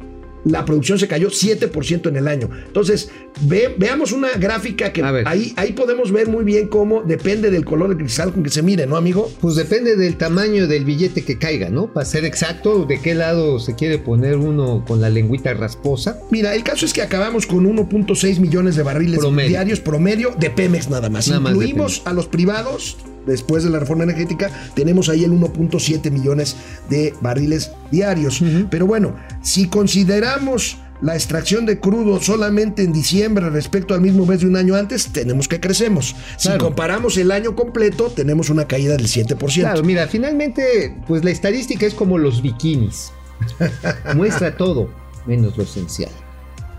la 0.43 0.65
producción 0.65 0.97
se 0.97 1.07
cayó 1.07 1.29
7% 1.29 2.09
en 2.09 2.15
el 2.15 2.27
año. 2.27 2.49
Entonces, 2.65 3.11
ve- 3.41 3.75
veamos 3.77 4.11
una 4.11 4.29
gráfica 4.39 4.91
que 4.91 5.03
ahí, 5.27 5.53
ahí 5.55 5.73
podemos 5.73 6.11
ver 6.11 6.29
muy 6.29 6.43
bien 6.43 6.67
cómo 6.67 7.03
depende 7.03 7.51
del 7.51 7.63
color 7.63 7.89
del 7.89 7.99
cristal 7.99 8.33
con 8.33 8.41
que 8.41 8.49
se 8.49 8.63
mire, 8.63 8.87
¿no, 8.87 8.95
amigo? 8.97 9.31
Pues 9.39 9.53
depende 9.55 9.95
del 9.95 10.17
tamaño 10.17 10.65
del 10.65 10.83
billete 10.83 11.23
que 11.23 11.37
caiga, 11.37 11.69
¿no? 11.69 11.93
Para 11.93 12.07
ser 12.07 12.25
exacto, 12.25 12.85
de 12.85 12.99
qué 12.99 13.13
lado 13.13 13.59
se 13.59 13.75
quiere 13.75 13.99
poner 13.99 14.37
uno 14.37 14.83
con 14.87 14.99
la 14.99 15.11
lengüita 15.11 15.53
rasposa. 15.53 16.19
Mira, 16.31 16.55
el 16.55 16.63
caso 16.63 16.87
es 16.87 16.93
que 16.93 17.03
acabamos 17.03 17.45
con 17.45 17.63
1.6 17.67 18.39
millones 18.39 18.75
de 18.75 18.81
barriles 18.81 19.19
Promedio. 19.19 19.49
diarios 19.49 19.79
promedio 19.79 20.33
de 20.39 20.49
Pemex 20.49 20.89
nada 20.89 21.07
más. 21.11 21.27
Nada 21.27 21.39
más 21.39 21.51
de 21.53 21.57
Incluimos 21.65 22.01
a 22.05 22.13
los 22.13 22.25
privados. 22.25 22.97
Después 23.25 23.63
de 23.63 23.69
la 23.69 23.79
reforma 23.79 24.03
energética, 24.03 24.49
tenemos 24.73 25.09
ahí 25.09 25.23
el 25.23 25.31
1.7 25.31 26.11
millones 26.11 26.55
de 26.89 27.13
barriles 27.21 27.71
diarios. 27.91 28.41
Pero 28.69 28.87
bueno, 28.87 29.15
si 29.41 29.67
consideramos 29.67 30.77
la 31.01 31.15
extracción 31.15 31.65
de 31.65 31.79
crudo 31.79 32.21
solamente 32.21 32.83
en 32.83 32.93
diciembre 32.93 33.49
respecto 33.49 33.93
al 33.93 34.01
mismo 34.01 34.25
mes 34.25 34.41
de 34.41 34.47
un 34.47 34.55
año 34.55 34.75
antes, 34.75 35.11
tenemos 35.11 35.47
que 35.47 35.59
crecemos. 35.59 36.15
Si 36.37 36.49
comparamos 36.57 37.17
el 37.17 37.31
año 37.31 37.55
completo, 37.55 38.09
tenemos 38.09 38.49
una 38.49 38.67
caída 38.67 38.95
del 38.95 39.07
7%. 39.07 39.59
Claro, 39.61 39.83
mira, 39.83 40.07
finalmente, 40.07 40.95
pues 41.07 41.23
la 41.23 41.31
estadística 41.31 41.85
es 41.85 41.93
como 41.93 42.17
los 42.17 42.41
bikinis. 42.41 43.11
Muestra 44.15 44.55
todo, 44.55 44.89
menos 45.25 45.57
lo 45.57 45.63
esencial. 45.63 46.11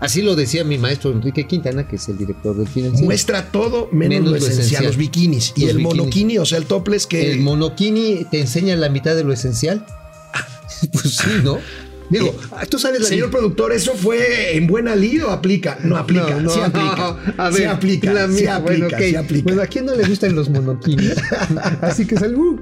Así 0.03 0.21
lo 0.21 0.35
decía 0.35 0.65
mi 0.65 0.77
maestro 0.77 1.11
Enrique 1.11 1.47
Quintana, 1.47 1.87
que 1.87 1.95
es 1.95 2.09
el 2.09 2.17
director 2.17 2.57
del 2.57 2.67
financiero. 2.67 3.05
Muestra 3.05 3.51
todo 3.51 3.87
menos, 3.93 4.09
Menos 4.19 4.31
lo 4.31 4.35
esencial, 4.35 4.59
esencial. 4.59 4.85
los 4.85 4.97
bikinis. 4.97 5.53
y 5.55 5.63
el 5.63 5.77
bikinis. 5.77 5.83
monokini, 5.97 6.37
o 6.39 6.45
sea, 6.45 6.57
el 6.57 6.65
topless 6.65 7.07
que... 7.07 7.31
¿El 7.31 7.39
monokini 7.39 8.25
te 8.29 8.41
enseña 8.41 8.75
la 8.75 8.89
mitad 8.89 9.15
de 9.15 9.23
lo 9.23 9.31
esencial? 9.31 9.85
pues 10.91 11.15
sí, 11.15 11.29
¿no? 11.43 11.57
Digo, 12.09 12.27
Eh, 12.61 12.65
tú 12.69 12.77
sabes 12.79 12.99
la 13.01 13.07
Señor 13.07 13.29
productor, 13.31 13.71
¿eso 13.71 13.93
fue 13.95 14.55
en 14.55 14.67
buena 14.67 14.95
lid 14.95 15.25
o 15.25 15.31
aplica? 15.31 15.77
No 15.83 15.95
aplica, 15.97 16.29
No, 16.31 16.41
no, 16.41 16.49
sí 16.49 16.59
aplica. 16.59 17.17
A 17.37 17.51
sí 17.51 17.59
ver, 17.59 17.67
aplica, 17.69 18.13
la 18.13 18.27
sí 18.27 18.33
mía, 18.33 18.55
aplica, 18.57 18.87
bueno, 18.87 19.07
sí 19.07 19.15
aplica. 19.15 19.43
Bueno, 19.43 19.61
¿a 19.61 19.67
quién 19.67 19.85
no 19.85 19.95
le 19.95 20.05
gustan 20.07 20.35
los 20.35 20.49
monoquinis? 20.49 21.13
Así 21.81 22.05
que 22.05 22.17
sal, 22.17 22.35
uh, 22.35 22.53
uh, 22.53 22.59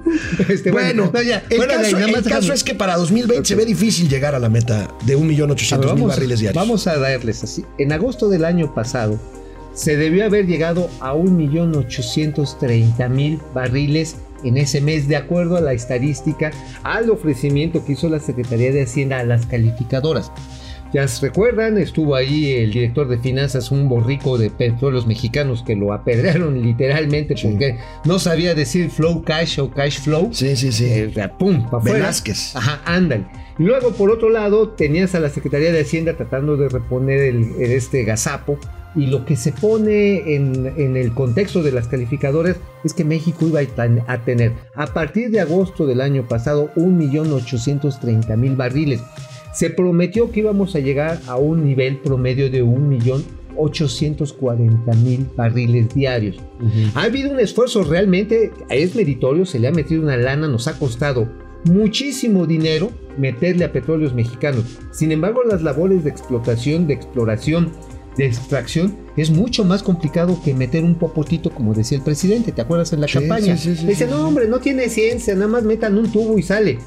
este, 0.49 0.69
Bueno, 0.71 1.09
no, 1.13 1.21
ya, 1.21 1.43
el, 1.49 1.61
ahí, 1.61 1.67
caso, 1.67 1.97
el 1.97 2.23
caso 2.23 2.53
es 2.53 2.63
que 2.63 2.73
para 2.75 2.95
2020 2.97 3.45
se 3.45 3.55
ve 3.55 3.65
difícil 3.65 4.07
llegar 4.09 4.35
a 4.35 4.39
la 4.39 4.49
meta 4.49 4.87
de 5.05 5.13
A 5.13 5.17
ver, 5.17 5.25
1.800.000 5.25 5.85
vamos, 5.85 6.07
barriles 6.09 6.39
diarios. 6.39 6.61
vamos 6.63 6.87
a 6.87 6.97
darles 6.97 7.43
así. 7.43 7.65
En 7.77 7.91
agosto 7.91 8.29
del 8.29 8.45
año 8.45 8.73
pasado 8.73 9.19
se 9.73 9.95
debió 9.97 10.25
haber 10.25 10.45
llegado 10.47 10.89
a 10.99 11.13
1.830.000 11.13 13.39
barriles 13.53 14.15
en 14.43 14.57
ese 14.57 14.81
mes, 14.81 15.07
de 15.07 15.15
acuerdo 15.15 15.57
a 15.57 15.61
la 15.61 15.73
estadística, 15.73 16.51
al 16.83 17.09
ofrecimiento 17.09 17.83
que 17.85 17.93
hizo 17.93 18.09
la 18.09 18.19
Secretaría 18.19 18.71
de 18.71 18.83
Hacienda 18.83 19.19
a 19.19 19.23
las 19.23 19.45
calificadoras. 19.45 20.31
Ya 20.93 21.07
se 21.07 21.27
recuerdan, 21.27 21.77
estuvo 21.77 22.15
ahí 22.15 22.51
el 22.51 22.71
director 22.73 23.07
de 23.07 23.17
finanzas, 23.17 23.71
un 23.71 23.87
borrico 23.87 24.37
de 24.37 24.49
petróleos 24.49 25.07
mexicanos 25.07 25.63
que 25.63 25.73
lo 25.73 25.93
apedrearon 25.93 26.61
literalmente 26.65 27.37
Sí. 27.37 27.47
porque 27.47 27.77
no 28.03 28.19
sabía 28.19 28.55
decir 28.55 28.89
flow 28.89 29.23
cash 29.23 29.59
o 29.59 29.71
cash 29.71 29.99
flow. 30.01 30.29
Sí, 30.33 30.55
sí, 30.57 30.71
sí. 30.73 30.85
Eh, 30.89 31.29
pum. 31.39 31.65
Velázquez. 31.81 32.57
Ajá, 32.57 32.81
andan. 32.83 33.29
Luego, 33.61 33.91
por 33.91 34.09
otro 34.09 34.31
lado, 34.31 34.69
tenías 34.69 35.13
a 35.13 35.19
la 35.19 35.29
Secretaría 35.29 35.71
de 35.71 35.81
Hacienda 35.81 36.17
tratando 36.17 36.57
de 36.57 36.67
reponer 36.67 37.19
el, 37.19 37.51
el 37.59 37.73
este 37.73 38.03
gazapo. 38.03 38.57
Y 38.95 39.05
lo 39.05 39.23
que 39.23 39.35
se 39.35 39.51
pone 39.51 40.33
en, 40.35 40.65
en 40.77 40.97
el 40.97 41.13
contexto 41.13 41.61
de 41.61 41.71
las 41.71 41.87
calificadoras 41.87 42.55
es 42.83 42.95
que 42.95 43.05
México 43.05 43.45
iba 43.45 43.59
a, 43.59 43.65
tener, 44.25 44.53
a 44.73 44.87
partir 44.87 45.29
de 45.29 45.41
agosto 45.41 45.85
del 45.85 46.01
año 46.01 46.27
pasado, 46.27 46.71
1.830.000 46.75 48.57
barriles. 48.57 49.01
Se 49.53 49.69
prometió 49.69 50.31
que 50.31 50.39
íbamos 50.39 50.75
a 50.75 50.79
llegar 50.79 51.19
a 51.27 51.37
un 51.37 51.63
nivel 51.63 51.97
promedio 51.97 52.49
de 52.49 52.63
1.840.000 52.63 55.35
barriles 55.35 55.93
diarios. 55.93 56.39
Ha 56.95 57.03
habido 57.03 57.31
un 57.31 57.39
esfuerzo 57.39 57.83
realmente, 57.83 58.51
es 58.69 58.95
meritorio, 58.95 59.45
se 59.45 59.59
le 59.59 59.67
ha 59.67 59.71
metido 59.71 60.01
una 60.01 60.17
lana, 60.17 60.47
nos 60.47 60.67
ha 60.67 60.79
costado 60.79 61.29
muchísimo 61.65 62.45
dinero 62.45 62.91
meterle 63.17 63.65
a 63.65 63.71
petróleos 63.71 64.13
mexicanos. 64.13 64.65
Sin 64.91 65.11
embargo, 65.11 65.41
las 65.43 65.61
labores 65.61 66.03
de 66.03 66.09
explotación, 66.09 66.87
de 66.87 66.93
exploración, 66.93 67.71
de 68.17 68.25
extracción 68.25 68.95
es 69.15 69.29
mucho 69.31 69.63
más 69.63 69.83
complicado 69.83 70.37
que 70.43 70.53
meter 70.53 70.83
un 70.83 70.95
popotito, 70.95 71.49
como 71.49 71.73
decía 71.73 71.97
el 71.97 72.03
presidente. 72.03 72.51
¿Te 72.51 72.61
acuerdas 72.61 72.91
en 72.93 73.01
la 73.01 73.07
Sí, 73.07 73.13
campaña? 73.19 73.55
sí, 73.57 73.71
Dice, 73.85 74.07
no, 74.07 74.27
hombre, 74.27 74.47
no 74.47 74.59
tiene 74.59 74.89
ciencia, 74.89 75.33
nada 75.35 75.47
más 75.47 75.63
metan 75.63 75.97
un 75.97 76.11
tubo 76.11 76.37
y 76.37 76.43
sale. 76.43 76.79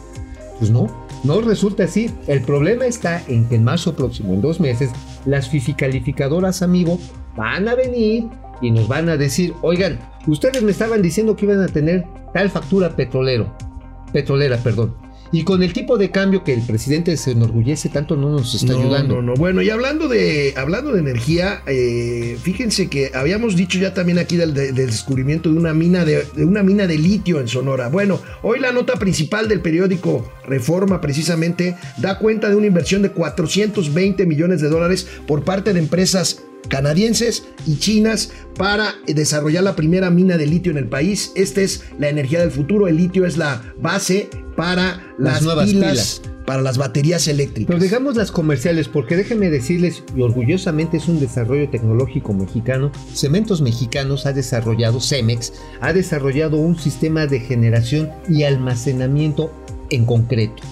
Pues 0.58 0.70
no, 0.70 0.86
no 1.24 1.40
resulta 1.40 1.84
así. 1.84 2.10
El 2.26 2.42
problema 2.42 2.86
está 2.86 3.22
en 3.28 3.48
que 3.48 3.54
en 3.56 3.64
marzo 3.64 3.94
próximo, 3.96 4.34
en 4.34 4.42
dos 4.42 4.60
meses, 4.60 4.90
las 5.24 5.48
fiscalificadoras, 5.48 6.62
amigo, 6.62 6.98
van 7.36 7.68
a 7.68 7.74
venir 7.74 8.24
y 8.60 8.70
nos 8.70 8.86
van 8.86 9.08
a 9.08 9.16
decir, 9.16 9.52
oigan, 9.62 9.98
ustedes 10.26 10.62
me 10.62 10.70
estaban 10.70 11.00
diciendo 11.02 11.36
que 11.36 11.46
iban 11.46 11.60
a 11.62 11.68
tener 11.68 12.04
tal 12.32 12.50
factura 12.50 12.94
petrolero, 12.94 13.56
petrolera, 14.14 14.58
perdón. 14.58 14.94
Y 15.32 15.42
con 15.42 15.64
el 15.64 15.72
tipo 15.72 15.98
de 15.98 16.12
cambio 16.12 16.44
que 16.44 16.54
el 16.54 16.62
presidente 16.62 17.16
se 17.16 17.32
enorgullece 17.32 17.88
tanto 17.88 18.14
no 18.14 18.30
nos 18.30 18.54
está 18.54 18.72
no, 18.72 18.78
ayudando. 18.78 19.16
No, 19.16 19.22
no, 19.22 19.34
bueno, 19.34 19.60
y 19.62 19.70
hablando 19.70 20.06
de, 20.06 20.54
hablando 20.56 20.92
de 20.92 21.00
energía, 21.00 21.62
eh, 21.66 22.38
fíjense 22.40 22.88
que 22.88 23.10
habíamos 23.12 23.56
dicho 23.56 23.80
ya 23.80 23.92
también 23.92 24.18
aquí 24.20 24.36
del, 24.36 24.54
del 24.54 24.74
descubrimiento 24.76 25.50
de 25.50 25.58
una, 25.58 25.74
mina 25.74 26.04
de, 26.04 26.24
de 26.36 26.44
una 26.44 26.62
mina 26.62 26.86
de 26.86 26.96
litio 26.96 27.40
en 27.40 27.48
Sonora. 27.48 27.88
Bueno, 27.88 28.20
hoy 28.42 28.60
la 28.60 28.70
nota 28.70 28.94
principal 28.94 29.48
del 29.48 29.60
periódico 29.60 30.30
Reforma 30.46 31.00
precisamente 31.00 31.74
da 31.96 32.20
cuenta 32.20 32.48
de 32.48 32.54
una 32.54 32.68
inversión 32.68 33.02
de 33.02 33.10
420 33.10 34.26
millones 34.26 34.60
de 34.60 34.68
dólares 34.68 35.08
por 35.26 35.42
parte 35.42 35.72
de 35.72 35.80
empresas 35.80 36.44
canadienses 36.68 37.44
y 37.66 37.76
chinas 37.78 38.30
para 38.56 38.94
desarrollar 39.06 39.64
la 39.64 39.76
primera 39.76 40.10
mina 40.10 40.36
de 40.36 40.46
litio 40.46 40.72
en 40.72 40.78
el 40.78 40.88
país. 40.88 41.32
Esta 41.34 41.60
es 41.60 41.84
la 41.98 42.08
energía 42.08 42.40
del 42.40 42.50
futuro. 42.50 42.88
El 42.88 42.96
litio 42.96 43.26
es 43.26 43.36
la 43.36 43.62
base 43.80 44.28
para 44.56 45.02
las, 45.18 45.34
Las 45.34 45.42
nuevas 45.42 45.70
pilas, 45.70 45.90
pilas. 45.90 46.22
para 46.46 46.62
las 46.62 46.78
baterías 46.78 47.26
eléctricas. 47.26 47.66
Pero 47.66 47.78
dejamos 47.82 48.16
las 48.16 48.30
comerciales 48.30 48.88
porque 48.88 49.16
déjenme 49.16 49.50
decirles, 49.50 50.04
y 50.16 50.22
orgullosamente 50.22 50.98
es 50.98 51.08
un 51.08 51.20
desarrollo 51.20 51.68
tecnológico 51.70 52.32
mexicano, 52.32 52.92
Cementos 53.12 53.60
Mexicanos 53.60 54.26
ha 54.26 54.32
desarrollado, 54.32 55.00
Cemex, 55.00 55.52
ha 55.80 55.92
desarrollado 55.92 56.58
un 56.58 56.78
sistema 56.78 57.26
de 57.26 57.40
generación 57.40 58.10
y 58.28 58.44
almacenamiento 58.44 59.52
en 59.90 60.04
concreto. 60.04 60.62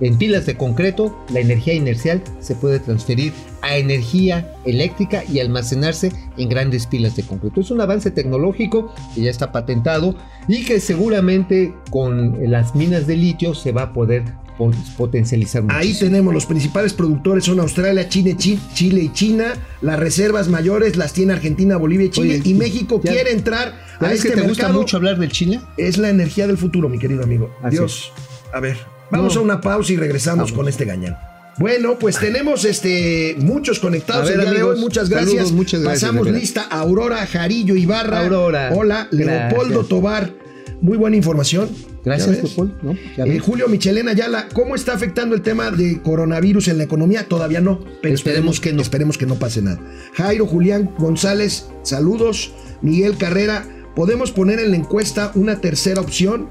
En 0.00 0.16
pilas 0.16 0.46
de 0.46 0.56
concreto, 0.56 1.18
la 1.32 1.40
energía 1.40 1.74
inercial 1.74 2.22
se 2.40 2.54
puede 2.54 2.78
transferir 2.78 3.32
a 3.68 3.76
energía 3.76 4.52
eléctrica 4.64 5.22
y 5.30 5.40
almacenarse 5.40 6.12
en 6.36 6.48
grandes 6.48 6.86
pilas 6.86 7.16
de 7.16 7.22
concreto. 7.22 7.60
Es 7.60 7.70
un 7.70 7.80
avance 7.80 8.10
tecnológico 8.10 8.92
que 9.14 9.22
ya 9.22 9.30
está 9.30 9.52
patentado 9.52 10.16
y 10.48 10.64
que 10.64 10.80
seguramente 10.80 11.74
con 11.90 12.50
las 12.50 12.74
minas 12.74 13.06
de 13.06 13.16
litio 13.16 13.54
se 13.54 13.72
va 13.72 13.82
a 13.82 13.92
poder 13.92 14.24
pot- 14.58 14.74
potencializar 14.96 15.62
Ahí 15.68 15.88
muchísimo. 15.88 16.10
tenemos 16.10 16.34
los 16.34 16.46
principales 16.46 16.92
productores 16.94 17.44
son 17.44 17.60
Australia, 17.60 18.08
Chile, 18.08 18.34
Chi- 18.36 18.58
Chile 18.74 19.02
y 19.02 19.12
China. 19.12 19.54
Las 19.82 19.98
reservas 20.00 20.48
mayores 20.48 20.96
las 20.96 21.12
tiene 21.12 21.32
Argentina, 21.34 21.76
Bolivia 21.76 22.06
y 22.06 22.10
Chile. 22.10 22.40
Oye, 22.40 22.50
y 22.50 22.54
México 22.54 23.00
ya- 23.02 23.12
quiere 23.12 23.32
entrar 23.32 23.74
¿Ya 24.00 24.08
a 24.08 24.12
este 24.12 24.30
que 24.30 24.34
te 24.36 24.42
gusta 24.42 24.68
mucho 24.72 24.96
hablar 24.96 25.18
del 25.18 25.30
Chile? 25.30 25.60
Es 25.76 25.98
la 25.98 26.08
energía 26.10 26.46
del 26.46 26.58
futuro, 26.58 26.88
mi 26.88 26.98
querido 26.98 27.22
amigo. 27.22 27.50
Así 27.62 27.76
Dios. 27.76 28.12
A 28.52 28.60
ver, 28.60 28.76
vamos 29.10 29.34
No. 29.34 29.40
a 29.40 29.44
una 29.44 29.60
pausa 29.60 29.92
y 29.92 29.96
regresamos 29.96 30.50
Vamos. 30.50 30.52
con 30.52 30.68
este 30.68 30.84
gañán. 30.84 31.16
Bueno, 31.58 31.98
pues 31.98 32.18
tenemos 32.18 32.64
este 32.64 33.36
muchos 33.38 33.80
conectados 33.80 34.28
ver, 34.28 34.38
el 34.38 34.44
día 34.44 34.54
de 34.54 34.62
hoy. 34.62 34.80
Muchas 34.80 35.08
saludos, 35.08 35.34
gracias. 35.34 35.52
muchas 35.52 35.82
gracias, 35.82 36.10
Pasamos 36.10 36.30
lista 36.30 36.62
Aurora 36.62 37.26
Jarillo 37.26 37.74
Ibarra. 37.74 38.20
Aurora, 38.20 38.70
Hola, 38.74 39.08
Leopoldo. 39.10 39.84
Tobar. 39.84 40.32
Muy 40.80 40.96
buena 40.96 41.16
información. 41.16 41.68
Gracias. 42.04 42.42
Leopoldo, 42.42 42.74
¿no? 42.82 42.92
Eh. 42.92 43.38
Julio 43.40 43.66
Michelena 43.68 44.12
Ayala, 44.12 44.48
¿cómo 44.52 44.76
está 44.76 44.94
afectando 44.94 45.34
el 45.34 45.42
tema 45.42 45.72
de 45.72 46.00
coronavirus 46.00 46.68
en 46.68 46.78
la 46.78 46.84
economía? 46.84 47.26
Todavía 47.26 47.60
no, 47.60 47.80
pero 48.00 48.14
esperemos, 48.14 48.54
Esperemos 48.54 48.60
que 48.60 48.72
no. 48.72 48.82
Esperemos 48.82 49.18
que 49.18 49.26
no 49.26 49.34
pase 49.34 49.60
nada. 49.60 49.80
Jairo 50.14 50.46
Julián 50.46 50.94
González, 50.98 51.66
saludos. 51.82 52.52
Miguel 52.80 53.16
Carrera, 53.16 53.66
¿podemos 53.96 54.30
poner 54.30 54.60
en 54.60 54.70
la 54.70 54.76
encuesta 54.76 55.32
una 55.34 55.60
tercera 55.60 56.00
opción? 56.00 56.48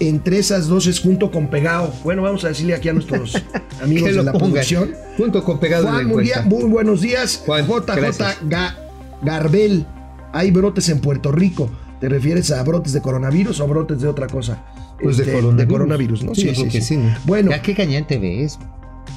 Entre 0.00 0.38
esas 0.38 0.68
dos 0.68 0.86
es 0.86 1.00
junto 1.00 1.30
con 1.30 1.48
Pegado. 1.48 1.92
Bueno, 2.04 2.22
vamos 2.22 2.44
a 2.44 2.48
decirle 2.48 2.74
aquí 2.74 2.88
a 2.88 2.92
nuestros 2.92 3.34
amigos 3.82 4.10
de 4.14 4.22
la 4.22 4.32
pongan. 4.32 4.50
producción. 4.52 4.94
Junto 5.16 5.42
con 5.42 5.58
pegado 5.58 5.88
Juan, 5.88 6.06
muy, 6.06 6.30
muy 6.46 6.64
buenos 6.64 7.00
días. 7.00 7.42
Juan, 7.44 7.66
JJ. 7.66 8.46
Ga- 8.48 8.76
Garbel, 9.22 9.84
hay 10.32 10.50
brotes 10.52 10.88
en 10.88 11.00
Puerto 11.00 11.32
Rico. 11.32 11.68
¿Te 12.00 12.08
refieres 12.08 12.52
a 12.52 12.62
brotes 12.62 12.92
de 12.92 13.00
coronavirus 13.02 13.58
o 13.58 13.66
brotes 13.66 14.00
de 14.00 14.06
otra 14.06 14.28
cosa? 14.28 14.64
Pues 15.02 15.16
de 15.16 15.24
Este, 15.24 15.34
coronavirus. 15.34 15.72
coronavirus, 15.72 16.22
¿no? 16.22 16.34
Sí, 16.36 16.46
yo 16.46 16.52
creo 16.52 16.68
que 16.70 16.80
sí. 16.80 16.96
¿no? 16.96 17.12
Bueno, 17.24 17.50
Ya 17.50 17.60
qué 17.60 17.74
cañán 17.74 18.06
te 18.06 18.18
ves. 18.18 18.56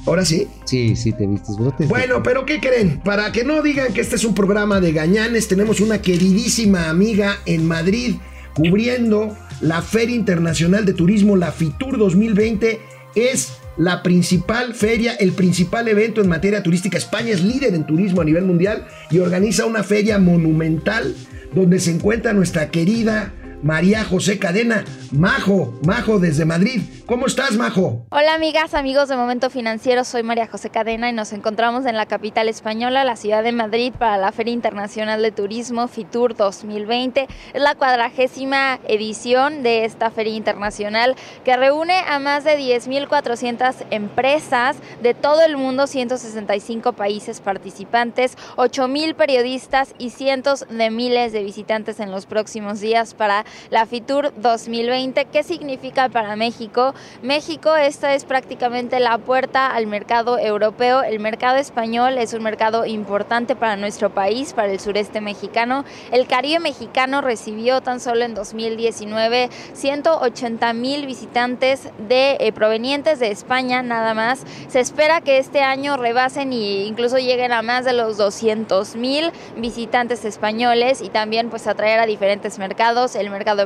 ahora 0.08 0.26
sí. 0.26 0.48
Sí, 0.66 0.96
sí, 0.96 1.12
te 1.14 1.28
vistes. 1.28 1.56
brotes 1.58 1.80
de- 1.82 1.86
Bueno, 1.86 2.24
pero 2.24 2.44
¿qué 2.48 2.60
creen? 2.60 3.00
Para 3.06 3.32
que 3.32 3.44
no 3.44 3.62
digan 3.62 3.94
que 3.94 4.02
este 4.02 4.16
es 4.16 4.24
un 4.26 4.34
programa 4.34 4.80
de 4.82 4.92
gañanes, 4.94 5.48
tenemos 5.48 5.80
una 5.80 6.02
queridísima 6.02 6.90
amiga 6.90 7.36
en 7.46 7.68
Madrid 7.68 8.16
cubriendo 8.56 9.38
la 9.62 9.82
Feria 9.82 10.16
Internacional 10.16 10.86
de 10.86 10.94
Turismo, 10.94 11.36
la 11.36 11.52
FITUR 11.52 11.98
2020. 11.98 12.80
Es 13.16 13.54
la 13.78 14.04
principal 14.04 14.74
feria, 14.74 15.14
el 15.16 15.32
principal 15.32 15.88
evento 15.88 16.22
en 16.22 16.30
materia 16.30 16.64
turística. 16.64 16.98
España 16.98 17.30
es 17.30 17.44
líder 17.44 17.74
en 17.76 17.86
turismo 17.86 18.22
a 18.22 18.26
nivel 18.26 18.46
mundial 18.46 18.88
y 19.10 19.20
organiza 19.20 19.66
una 19.66 19.84
feria 19.84 20.18
monumental 20.18 21.16
donde 21.54 21.80
se 21.80 21.92
encuentra 21.92 22.34
nuestra 22.34 22.70
querida 22.70 23.34
María 23.64 24.04
José 24.04 24.40
Cadena. 24.40 24.84
Majo, 25.12 25.74
Majo 25.86 26.20
desde 26.20 26.46
Madrid. 26.46 26.82
¿Cómo 27.06 27.28
estás, 27.28 27.58
Majo? 27.58 28.06
Hola 28.10 28.34
amigas, 28.34 28.74
amigos 28.74 29.10
de 29.10 29.18
Momento 29.18 29.50
Financiero, 29.50 30.06
soy 30.06 30.24
María 30.24 30.48
José 30.48 30.70
Cadena 30.70 31.10
y 31.10 31.14
nos 31.14 31.34
encontramos 31.34 31.86
en 31.86 31.98
la 31.98 32.06
capital 32.06 32.48
española, 32.48 33.04
la 33.04 33.18
ciudad 33.18 33.44
de 33.44 33.52
Madrid, 33.52 33.92
para 34.00 34.18
la 34.18 34.32
Feria 34.32 34.54
Internacional 34.54 35.22
de 35.22 35.32
Turismo 35.32 35.90
FITUR 35.90 36.38
2020. 36.38 37.28
Es 37.54 37.62
la 37.62 37.76
cuadragésima 37.76 38.80
edición 38.88 39.64
de 39.64 39.84
esta 39.84 40.10
feria 40.10 40.36
internacional 40.36 41.16
que 41.44 41.58
reúne 41.58 42.00
a 42.08 42.20
más 42.20 42.46
de 42.46 42.58
10.400 42.58 43.88
empresas 43.92 44.78
de 45.04 45.14
todo 45.14 45.42
el 45.42 45.58
mundo, 45.58 45.88
165 45.88 46.94
países 46.94 47.42
participantes, 47.42 48.38
8.000 48.56 49.16
periodistas 49.16 49.94
y 49.98 50.12
cientos 50.12 50.66
de 50.70 50.90
miles 50.90 51.34
de 51.34 51.44
visitantes 51.44 52.00
en 52.00 52.12
los 52.12 52.26
próximos 52.26 52.80
días 52.80 53.14
para 53.14 53.44
la 53.70 53.86
FITUR 53.86 54.34
2020. 54.38 55.26
¿Qué 55.26 55.44
significa 55.44 56.10
para 56.10 56.36
México? 56.36 56.94
México, 57.22 57.76
esta 57.76 58.14
es 58.14 58.26
prácticamente 58.26 59.00
la 59.00 59.18
puerta 59.18 59.68
al 59.68 59.88
mercado 59.88 60.38
europeo. 60.38 61.04
El 61.04 61.20
mercado 61.20 61.58
español 61.58 62.18
es 62.18 62.34
un 62.34 62.44
mercado 62.44 62.86
importante 62.86 63.56
para 63.56 63.76
nuestro 63.76 64.10
país, 64.10 64.54
para 64.54 64.72
el 64.72 64.80
sureste 64.80 65.22
mexicano. 65.22 65.86
El 66.12 66.28
Caribe 66.28 66.60
mexicano 66.60 67.22
recibió 67.22 67.82
tan 67.82 68.00
solo 68.00 68.26
en 68.26 68.34
2019 68.34 69.50
180 69.74 70.74
mil 70.74 71.06
visitantes 71.06 71.90
de, 72.08 72.38
eh, 72.40 72.52
provenientes 72.52 73.20
de 73.20 73.32
España 73.32 73.82
nada 73.84 74.14
más. 74.14 74.44
Se 74.68 74.80
espera 74.80 75.22
que 75.22 75.38
este 75.38 75.62
año 75.62 75.98
rebasen 75.98 76.54
e 76.54 76.86
incluso 76.86 77.18
lleguen 77.18 77.52
a 77.52 77.62
más 77.62 77.86
de 77.86 77.94
los 77.94 78.18
200 78.18 78.96
mil 78.96 79.32
visitantes 79.56 80.26
españoles 80.26 81.02
y 81.02 81.10
también 81.10 81.50
pues 81.50 81.68
atraer 81.68 82.00
a 82.00 82.06
diferentes 82.06 82.60
mercados, 82.60 83.16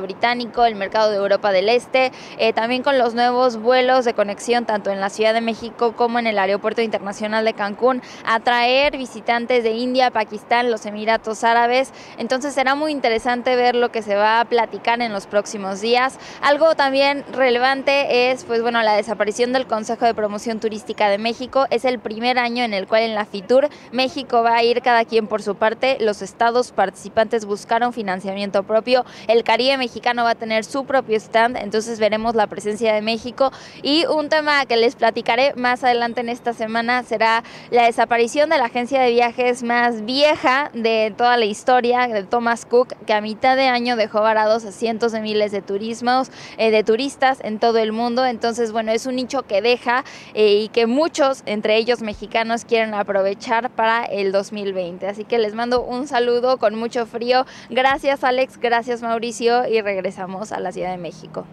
británico, 0.00 0.64
el 0.64 0.74
mercado 0.74 1.10
de 1.10 1.16
Europa 1.16 1.52
del 1.52 1.68
Este, 1.68 2.10
eh, 2.38 2.52
también 2.52 2.82
con 2.82 2.98
los 2.98 3.14
nuevos 3.14 3.56
vuelos 3.58 4.04
de 4.04 4.14
conexión 4.14 4.64
tanto 4.64 4.90
en 4.90 5.00
la 5.00 5.10
Ciudad 5.10 5.34
de 5.34 5.40
México 5.40 5.92
como 5.92 6.18
en 6.18 6.26
el 6.26 6.38
Aeropuerto 6.38 6.82
Internacional 6.82 7.44
de 7.44 7.52
Cancún, 7.52 8.02
atraer 8.24 8.96
visitantes 8.96 9.62
de 9.62 9.72
India, 9.72 10.10
Pakistán, 10.10 10.70
los 10.70 10.86
Emiratos 10.86 11.44
Árabes. 11.44 11.92
Entonces 12.18 12.54
será 12.54 12.74
muy 12.74 12.90
interesante 12.90 13.54
ver 13.54 13.74
lo 13.74 13.90
que 13.90 14.02
se 14.02 14.16
va 14.16 14.40
a 14.40 14.44
platicar 14.46 15.00
en 15.02 15.12
los 15.12 15.26
próximos 15.26 15.80
días. 15.80 16.18
Algo 16.40 16.74
también 16.74 17.24
relevante 17.32 18.30
es, 18.30 18.44
pues 18.44 18.62
bueno, 18.62 18.82
la 18.82 18.94
desaparición 18.94 19.52
del 19.52 19.66
Consejo 19.66 20.06
de 20.06 20.14
Promoción 20.14 20.58
Turística 20.58 21.08
de 21.08 21.18
México. 21.18 21.66
Es 21.70 21.84
el 21.84 21.98
primer 21.98 22.38
año 22.38 22.64
en 22.64 22.72
el 22.72 22.86
cual 22.86 23.02
en 23.02 23.14
la 23.14 23.26
FITUR 23.26 23.68
México 23.92 24.42
va 24.42 24.56
a 24.56 24.62
ir 24.62 24.82
cada 24.82 25.04
quien 25.04 25.26
por 25.26 25.42
su 25.42 25.54
parte. 25.54 25.98
Los 26.00 26.22
estados 26.22 26.72
participantes 26.72 27.44
buscaron 27.44 27.92
financiamiento 27.92 28.62
propio. 28.62 29.04
El 29.26 29.44
Caribe 29.44 29.65
mexicano 29.76 30.24
va 30.24 30.30
a 30.30 30.34
tener 30.34 30.64
su 30.64 30.84
propio 30.84 31.16
stand, 31.18 31.56
entonces 31.56 31.98
veremos 31.98 32.34
la 32.34 32.46
presencia 32.46 32.94
de 32.94 33.02
México. 33.02 33.50
Y 33.82 34.06
un 34.06 34.28
tema 34.28 34.64
que 34.66 34.76
les 34.76 34.94
platicaré 34.94 35.54
más 35.54 35.82
adelante 35.82 36.20
en 36.20 36.28
esta 36.28 36.52
semana 36.52 37.02
será 37.02 37.42
la 37.70 37.84
desaparición 37.84 38.48
de 38.50 38.58
la 38.58 38.66
agencia 38.66 39.00
de 39.00 39.10
viajes 39.10 39.62
más 39.62 40.04
vieja 40.04 40.70
de 40.72 41.12
toda 41.16 41.36
la 41.36 41.44
historia, 41.44 42.06
de 42.06 42.22
Thomas 42.22 42.64
Cook, 42.64 42.94
que 43.06 43.12
a 43.12 43.20
mitad 43.20 43.56
de 43.56 43.66
año 43.66 43.96
dejó 43.96 44.20
varados 44.20 44.64
a 44.64 44.72
cientos 44.72 45.12
de 45.12 45.20
miles 45.20 45.52
de 45.52 45.62
turismos, 45.62 46.30
eh, 46.58 46.70
de 46.70 46.84
turistas 46.84 47.38
en 47.42 47.58
todo 47.58 47.78
el 47.78 47.92
mundo. 47.92 48.24
Entonces, 48.24 48.72
bueno, 48.72 48.92
es 48.92 49.06
un 49.06 49.16
nicho 49.16 49.42
que 49.42 49.62
deja 49.62 50.04
eh, 50.34 50.60
y 50.62 50.68
que 50.68 50.86
muchos, 50.86 51.42
entre 51.46 51.76
ellos 51.76 52.02
mexicanos, 52.02 52.64
quieren 52.64 52.94
aprovechar 52.94 53.70
para 53.70 54.04
el 54.04 54.32
2020. 54.32 55.06
Así 55.06 55.24
que 55.24 55.38
les 55.38 55.54
mando 55.54 55.82
un 55.82 56.06
saludo 56.06 56.58
con 56.58 56.74
mucho 56.74 57.06
frío. 57.06 57.46
Gracias 57.70 58.24
Alex, 58.24 58.58
gracias 58.58 59.02
Mauricio 59.02 59.55
y 59.68 59.80
regresamos 59.80 60.52
a 60.52 60.60
la 60.60 60.72
Ciudad 60.72 60.90
de 60.90 60.98
México. 60.98 61.46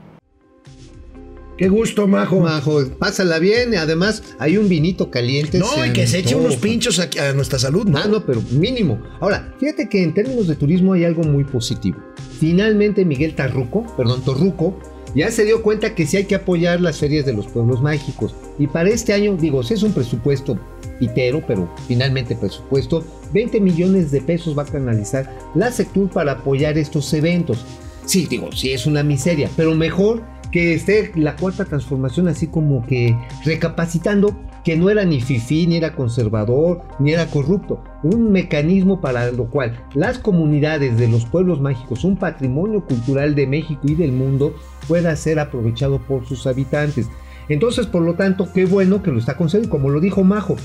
Qué 1.58 1.70
gusto, 1.70 2.08
Majo. 2.08 2.40
Majo, 2.40 2.84
pásala 2.98 3.38
bien. 3.38 3.76
Además, 3.76 4.24
hay 4.40 4.58
un 4.58 4.68
vinito 4.68 5.12
caliente. 5.12 5.60
No, 5.60 5.86
y 5.86 5.94
que 5.94 6.08
se 6.08 6.20
eche 6.20 6.36
unos 6.36 6.58
pinchos 6.58 7.00
aquí 7.00 7.20
a 7.20 7.34
nuestra 7.34 7.60
salud, 7.60 7.86
¿no? 7.86 8.00
Ah, 8.00 8.08
no, 8.08 8.26
pero 8.26 8.42
mínimo. 8.52 9.00
Ahora, 9.20 9.54
fíjate 9.60 9.88
que 9.88 10.02
en 10.02 10.14
términos 10.14 10.48
de 10.48 10.56
turismo 10.56 10.94
hay 10.94 11.06
algo 11.06 11.24
muy 11.24 11.44
positivo. 11.44 11.98
Finalmente, 12.40 13.06
Miguel 13.06 13.36
Tarruco, 13.36 13.86
perdón, 13.96 14.24
Torruco, 14.24 14.80
ya 15.16 15.30
se 15.30 15.46
dio 15.46 15.62
cuenta 15.62 15.94
que 15.94 16.08
sí 16.08 16.18
hay 16.18 16.26
que 16.26 16.36
apoyar 16.36 16.82
las 16.82 16.98
ferias 16.98 17.26
de 17.26 17.34
los 17.34 17.46
pueblos 17.46 17.82
mágicos. 17.82 18.34
Y 18.58 18.66
para 18.66 18.90
este 18.90 19.14
año, 19.14 19.38
digo, 19.38 19.62
sí 19.62 19.76
es 19.76 19.84
un 19.84 19.94
presupuesto 19.94 20.58
pitero, 21.00 21.44
pero 21.46 21.70
finalmente 21.88 22.36
presupuesto, 22.36 23.06
20 23.32 23.60
millones 23.60 24.12
de 24.12 24.22
pesos 24.22 24.58
va 24.58 24.64
a 24.64 24.66
canalizar 24.66 25.32
la 25.54 25.72
Sectur 25.72 26.10
para 26.10 26.34
apoyar 26.34 26.78
estos 26.78 27.14
eventos. 27.14 27.64
Sí, 28.06 28.28
digo, 28.30 28.52
sí 28.52 28.72
es 28.72 28.86
una 28.86 29.04
miseria, 29.04 29.50
pero 29.56 29.74
mejor 29.76 30.24
que 30.52 30.74
esté 30.74 31.12
la 31.16 31.36
cuarta 31.36 31.66
transformación 31.66 32.28
así 32.28 32.48
como 32.48 32.86
que 32.86 33.18
recapacitando 33.44 34.40
que 34.64 34.78
no 34.78 34.90
era 34.90 35.04
ni 35.04 35.20
fifí, 35.20 35.68
ni 35.68 35.78
era 35.78 35.96
conservador, 35.96 36.82
ni 37.00 37.12
era 37.12 37.26
corrupto. 37.28 37.84
Un 38.04 38.32
mecanismo 38.32 39.02
para 39.02 39.32
lo 39.32 39.50
cual 39.50 39.78
las 39.94 40.20
comunidades 40.20 40.98
de 40.98 41.08
los 41.08 41.26
pueblos 41.26 41.60
mágicos, 41.60 42.04
un 42.04 42.18
patrimonio 42.18 42.86
cultural 42.86 43.36
de 43.36 43.48
México 43.48 43.82
y 43.84 43.96
del 43.96 44.12
mundo, 44.12 44.56
pueda 44.88 45.16
ser 45.16 45.40
aprovechado 45.40 46.00
por 46.00 46.26
sus 46.26 46.48
habitantes. 46.48 47.10
Entonces, 47.50 47.88
por 47.88 48.04
lo 48.04 48.14
tanto, 48.16 48.48
qué 48.54 48.66
bueno 48.66 49.04
que 49.04 49.12
lo 49.12 49.20
está 49.20 49.36
concediendo, 49.36 49.70
como 49.70 49.90
lo 49.90 50.00
dijo 50.00 50.24
Majo. 50.24 50.56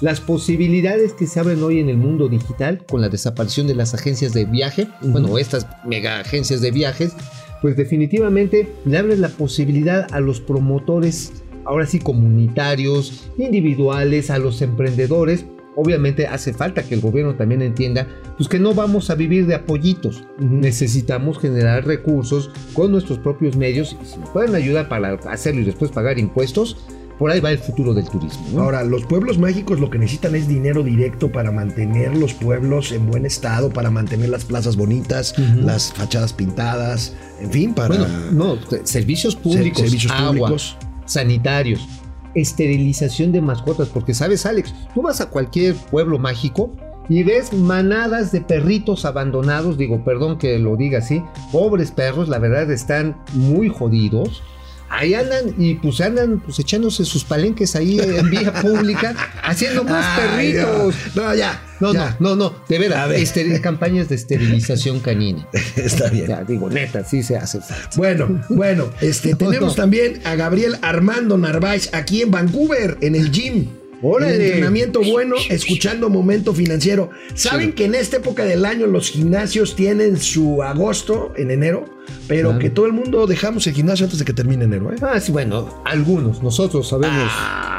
Las 0.00 0.20
posibilidades 0.20 1.14
que 1.14 1.26
se 1.26 1.40
abren 1.40 1.62
hoy 1.62 1.80
en 1.80 1.88
el 1.88 1.96
mundo 1.96 2.28
digital 2.28 2.84
con 2.86 3.00
la 3.00 3.08
desaparición 3.08 3.66
de 3.66 3.74
las 3.74 3.94
agencias 3.94 4.34
de 4.34 4.44
viaje, 4.44 4.88
bueno, 5.00 5.38
estas 5.38 5.66
mega 5.86 6.20
agencias 6.20 6.60
de 6.60 6.70
viajes, 6.70 7.14
pues 7.62 7.76
definitivamente 7.76 8.68
le 8.84 8.98
abren 8.98 9.22
la 9.22 9.30
posibilidad 9.30 10.06
a 10.12 10.20
los 10.20 10.40
promotores, 10.40 11.32
ahora 11.64 11.86
sí 11.86 11.98
comunitarios, 11.98 13.30
individuales, 13.38 14.30
a 14.30 14.38
los 14.38 14.60
emprendedores. 14.60 15.46
Obviamente 15.76 16.26
hace 16.26 16.52
falta 16.52 16.82
que 16.82 16.94
el 16.94 17.00
gobierno 17.00 17.34
también 17.34 17.62
entienda 17.62 18.06
pues 18.36 18.50
que 18.50 18.58
no 18.58 18.74
vamos 18.74 19.08
a 19.08 19.14
vivir 19.14 19.46
de 19.46 19.54
apoyitos. 19.54 20.24
Necesitamos 20.38 21.38
generar 21.38 21.86
recursos 21.86 22.50
con 22.74 22.92
nuestros 22.92 23.18
propios 23.18 23.56
medios. 23.56 23.96
Y 24.02 24.06
si 24.06 24.18
pueden 24.34 24.54
ayudar 24.54 24.90
para 24.90 25.14
hacerlo 25.30 25.62
y 25.62 25.64
después 25.64 25.90
pagar 25.90 26.18
impuestos, 26.18 26.76
por 27.18 27.30
ahí 27.30 27.40
va 27.40 27.50
el 27.50 27.58
futuro 27.58 27.94
del 27.94 28.08
turismo. 28.08 28.46
¿no? 28.52 28.62
Ahora, 28.62 28.84
los 28.84 29.04
pueblos 29.04 29.38
mágicos 29.38 29.80
lo 29.80 29.90
que 29.90 29.98
necesitan 29.98 30.34
es 30.34 30.48
dinero 30.48 30.82
directo 30.82 31.30
para 31.30 31.50
mantener 31.50 32.16
los 32.16 32.34
pueblos 32.34 32.92
en 32.92 33.06
buen 33.06 33.26
estado, 33.26 33.70
para 33.70 33.90
mantener 33.90 34.28
las 34.28 34.44
plazas 34.44 34.76
bonitas, 34.76 35.34
las 35.38 35.92
fachadas 35.92 36.32
pintadas, 36.32 37.14
en 37.40 37.50
fin, 37.50 37.74
para... 37.74 37.88
Bueno, 37.88 38.06
no, 38.32 38.58
servicios 38.84 39.36
públicos, 39.36 39.80
servicios 39.80 40.12
agua, 40.12 40.48
públicos. 40.48 40.76
sanitarios, 41.06 41.86
esterilización 42.34 43.32
de 43.32 43.40
mascotas, 43.40 43.88
porque 43.88 44.14
sabes, 44.14 44.44
Alex, 44.46 44.74
tú 44.94 45.02
vas 45.02 45.20
a 45.20 45.30
cualquier 45.30 45.74
pueblo 45.74 46.18
mágico 46.18 46.72
y 47.08 47.22
ves 47.22 47.52
manadas 47.52 48.32
de 48.32 48.40
perritos 48.40 49.04
abandonados, 49.04 49.78
digo, 49.78 50.04
perdón 50.04 50.38
que 50.38 50.58
lo 50.58 50.76
diga 50.76 50.98
así, 50.98 51.22
pobres 51.52 51.90
perros, 51.90 52.28
la 52.28 52.38
verdad 52.38 52.70
están 52.70 53.16
muy 53.32 53.68
jodidos. 53.68 54.42
Ahí 54.88 55.14
andan 55.14 55.54
y 55.58 55.74
pues 55.74 56.00
andan 56.00 56.40
pues 56.40 56.58
echándose 56.58 57.04
sus 57.04 57.24
palenques 57.24 57.74
ahí 57.76 57.98
en 58.00 58.30
vía 58.30 58.52
pública, 58.52 59.14
haciendo 59.42 59.82
más 59.84 60.04
Ay, 60.18 60.52
perritos. 60.52 60.94
No, 61.14 61.22
no, 61.24 61.34
ya. 61.34 61.62
No, 61.80 61.92
ya. 61.92 62.16
no, 62.20 62.34
no, 62.34 62.36
no, 62.50 62.54
de 62.68 62.78
veras, 62.78 63.08
ver. 63.08 63.20
esteri- 63.20 63.60
campañas 63.60 64.08
de 64.08 64.14
esterilización 64.14 65.00
canina. 65.00 65.46
Está 65.76 66.08
bien. 66.08 66.26
Ya, 66.28 66.42
digo, 66.44 66.70
neta, 66.70 67.04
sí 67.04 67.22
se 67.22 67.36
hace. 67.36 67.58
Bueno, 67.96 68.42
bueno, 68.48 68.90
este, 69.00 69.30
No, 69.32 69.36
tenemos 69.36 69.70
no. 69.70 69.74
también 69.74 70.20
a 70.24 70.34
Gabriel 70.36 70.78
Armando 70.82 71.36
Narváez 71.36 71.92
aquí 71.92 72.22
en 72.22 72.30
Vancouver, 72.30 72.96
en 73.02 73.14
el 73.16 73.30
gym. 73.30 73.68
Órale. 74.02 74.34
En 74.36 74.42
entrenamiento 74.42 75.00
bueno, 75.02 75.36
escuchando 75.48 76.08
Momento 76.10 76.52
Financiero. 76.52 77.10
¿Saben 77.34 77.72
que 77.72 77.86
en 77.86 77.94
esta 77.94 78.18
época 78.18 78.44
del 78.44 78.64
año 78.64 78.86
los 78.86 79.10
gimnasios 79.10 79.74
tienen 79.76 80.18
su 80.18 80.62
agosto 80.62 81.32
en 81.36 81.50
enero? 81.50 81.84
Pero 82.28 82.48
Claro. 82.50 82.58
que 82.60 82.70
todo 82.70 82.86
el 82.86 82.92
mundo 82.92 83.26
dejamos 83.26 83.66
el 83.66 83.74
gimnasio 83.74 84.04
antes 84.04 84.18
de 84.18 84.24
que 84.24 84.32
termine 84.32 84.64
enero, 84.64 84.92
¿eh? 84.92 84.96
Ah, 85.02 85.18
sí, 85.18 85.32
bueno, 85.32 85.82
algunos, 85.84 86.42
nosotros 86.42 86.88
sabemos 86.88 87.30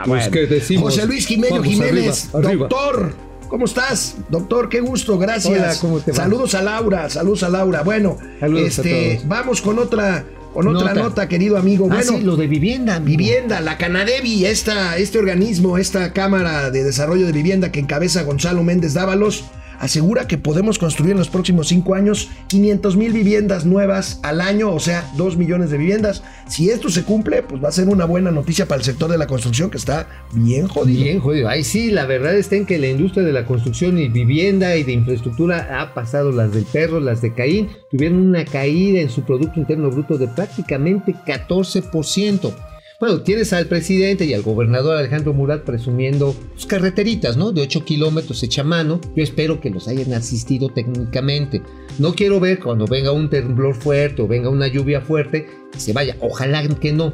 pues, 0.05 0.23
bueno. 0.25 0.31
que 0.31 0.47
decimos. 0.47 0.93
José 0.95 1.05
Luis 1.07 1.25
Jiménez 1.27 1.61
Jiménez, 1.63 2.29
arriba, 2.33 2.49
arriba. 2.49 2.67
doctor. 2.69 3.27
¿Cómo 3.47 3.63
estás? 3.63 4.17
Doctor, 4.29 4.67
qué 4.67 4.81
gusto, 4.81 5.17
gracias. 5.17 5.53
Hola, 5.57 5.75
¿cómo 5.79 5.99
te 6.01 6.11
va? 6.11 6.17
Saludos 6.17 6.53
a 6.53 6.61
Laura, 6.61 7.09
saludos 7.09 7.43
a 7.43 7.49
Laura. 7.49 7.81
Bueno, 7.81 8.17
Saludos 8.41 8.63
a 8.63 8.67
este, 8.81 9.15
todos. 9.15 9.27
vamos 9.29 9.61
con 9.61 9.79
otra, 9.79 10.25
con 10.57 10.75
otra 10.75 10.87
Nota. 10.95 11.03
nota, 11.03 11.27
querido 11.29 11.55
amigo. 11.55 11.87
Ah, 11.91 11.97
Bueno, 11.97 12.13
sí, 12.17 12.23
lo 12.23 12.35
de 12.35 12.47
vivienda. 12.47 12.95
amigo. 12.95 13.15
Vivienda, 13.15 13.61
la 13.61 13.77
Canadevi, 13.77 14.43
esta, 14.47 14.97
este 14.97 15.19
organismo, 15.19 15.77
esta 15.77 16.13
Cámara 16.13 16.71
de 16.71 16.83
Desarrollo 16.83 17.27
de 17.27 17.31
Vivienda 17.31 17.71
que 17.71 17.79
encabeza 17.79 18.23
Gonzalo 18.23 18.63
Méndez 18.63 18.95
Dávalos, 18.95 19.43
asegura 19.79 20.27
que 20.27 20.37
podemos 20.37 20.77
construir 20.79 21.11
en 21.11 21.17
los 21.17 21.29
próximos 21.29 21.67
cinco 21.67 21.95
años 21.95 22.29
500 22.47 22.97
mil 22.97 23.13
viviendas 23.13 23.65
nuevas 23.65 24.19
al 24.23 24.41
año, 24.41 24.73
o 24.73 24.79
sea, 24.79 25.09
2 25.17 25.37
millones 25.37 25.69
de 25.69 25.77
viviendas. 25.77 26.23
Si 26.47 26.69
esto 26.69 26.89
se 26.89 27.03
cumple, 27.03 27.43
pues 27.43 27.63
va 27.63 27.69
a 27.69 27.71
ser 27.71 27.89
una 27.89 28.05
buena 28.05 28.31
noticia 28.31 28.65
para 28.65 28.79
el 28.79 28.85
sector 28.85 29.09
de 29.09 29.17
la 29.17 29.27
construcción 29.27 29.69
que 29.69 29.77
está 29.77 30.07
bien 30.33 30.67
jodido. 30.67 31.03
Bien, 31.03 31.19
jodido. 31.19 31.49
Ahí 31.49 31.63
sí, 31.63 31.91
la 31.91 32.05
verdad 32.05 32.35
está 32.35 32.55
en 32.55 32.65
que 32.65 32.77
la 32.77 32.87
industria 32.87 33.23
de 33.23 33.33
la 33.33 33.45
construcción 33.45 33.97
y 33.97 34.09
vivienda 34.09 34.75
y 34.75 34.83
de 34.83 34.93
infraestructura 34.93 35.81
ha 35.81 35.93
pasado 35.93 36.31
las 36.31 36.51
del 36.53 36.65
perro, 36.65 36.99
las 36.99 37.21
de 37.21 37.33
Caín, 37.33 37.69
tuvieron 37.91 38.19
una 38.27 38.45
caída 38.45 38.99
en 38.99 39.09
su 39.09 39.23
Producto 39.23 39.59
Interno 39.59 39.89
Bruto 39.89 40.17
de 40.17 40.27
prácticamente 40.27 41.13
14%. 41.13 42.53
Bueno, 42.99 43.21
tienes 43.21 43.53
al 43.53 43.67
presidente 43.67 44.25
y 44.25 44.33
al 44.33 44.41
gobernador 44.41 44.97
Alejandro 44.97 45.31
Murat 45.31 45.63
presumiendo 45.63 46.35
sus 46.55 46.65
carreteritas, 46.65 47.37
¿no? 47.37 47.51
De 47.51 47.61
8 47.61 47.85
kilómetros 47.85 48.41
hecha 48.41 48.63
mano. 48.63 48.99
Yo 49.15 49.21
espero 49.21 49.61
que 49.61 49.69
los 49.69 49.87
hayan 49.87 50.13
asistido 50.13 50.69
técnicamente. 50.69 51.61
No 51.99 52.15
quiero 52.15 52.39
ver 52.39 52.57
cuando 52.57 52.87
venga 52.87 53.11
un 53.11 53.29
temblor 53.29 53.75
fuerte 53.75 54.23
o 54.23 54.27
venga 54.27 54.49
una 54.49 54.65
lluvia 54.65 55.01
fuerte 55.01 55.47
que 55.71 55.79
se 55.79 55.93
vaya. 55.93 56.17
Ojalá 56.21 56.67
que 56.67 56.91
no. 56.91 57.13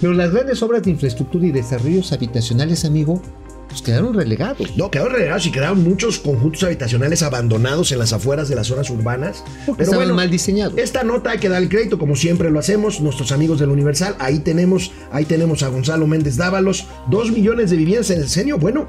Pero 0.00 0.12
las 0.12 0.30
grandes 0.30 0.62
obras 0.62 0.84
de 0.84 0.92
infraestructura 0.92 1.46
y 1.46 1.50
desarrollos 1.50 2.12
habitacionales, 2.12 2.84
amigo, 2.84 3.20
pues 3.68 3.82
quedaron 3.82 4.14
relegados. 4.14 4.76
No, 4.76 4.90
quedaron 4.90 5.12
relegados 5.12 5.46
y 5.46 5.52
quedaron 5.52 5.84
muchos 5.84 6.18
conjuntos 6.18 6.62
habitacionales 6.64 7.22
abandonados 7.22 7.92
en 7.92 7.98
las 7.98 8.12
afueras 8.12 8.48
de 8.48 8.56
las 8.56 8.66
zonas 8.66 8.88
urbanas. 8.90 9.44
Porque 9.66 9.82
estaban 9.82 10.14
mal 10.14 10.30
diseñados. 10.30 10.78
Esta 10.78 11.04
nota 11.04 11.30
hay 11.30 11.38
que 11.38 11.48
dar 11.48 11.62
el 11.62 11.68
crédito, 11.68 11.98
como 11.98 12.16
siempre 12.16 12.50
lo 12.50 12.58
hacemos, 12.58 13.00
nuestros 13.00 13.30
amigos 13.30 13.58
del 13.58 13.68
Universal. 13.68 14.16
Ahí 14.18 14.38
tenemos, 14.38 14.92
ahí 15.12 15.26
tenemos 15.26 15.62
a 15.62 15.68
Gonzalo 15.68 16.06
Méndez 16.06 16.36
Dávalos, 16.36 16.86
dos 17.10 17.30
millones 17.30 17.70
de 17.70 17.76
viviendas 17.76 18.10
en 18.10 18.20
el 18.20 18.28
senio. 18.28 18.58
Bueno, 18.58 18.86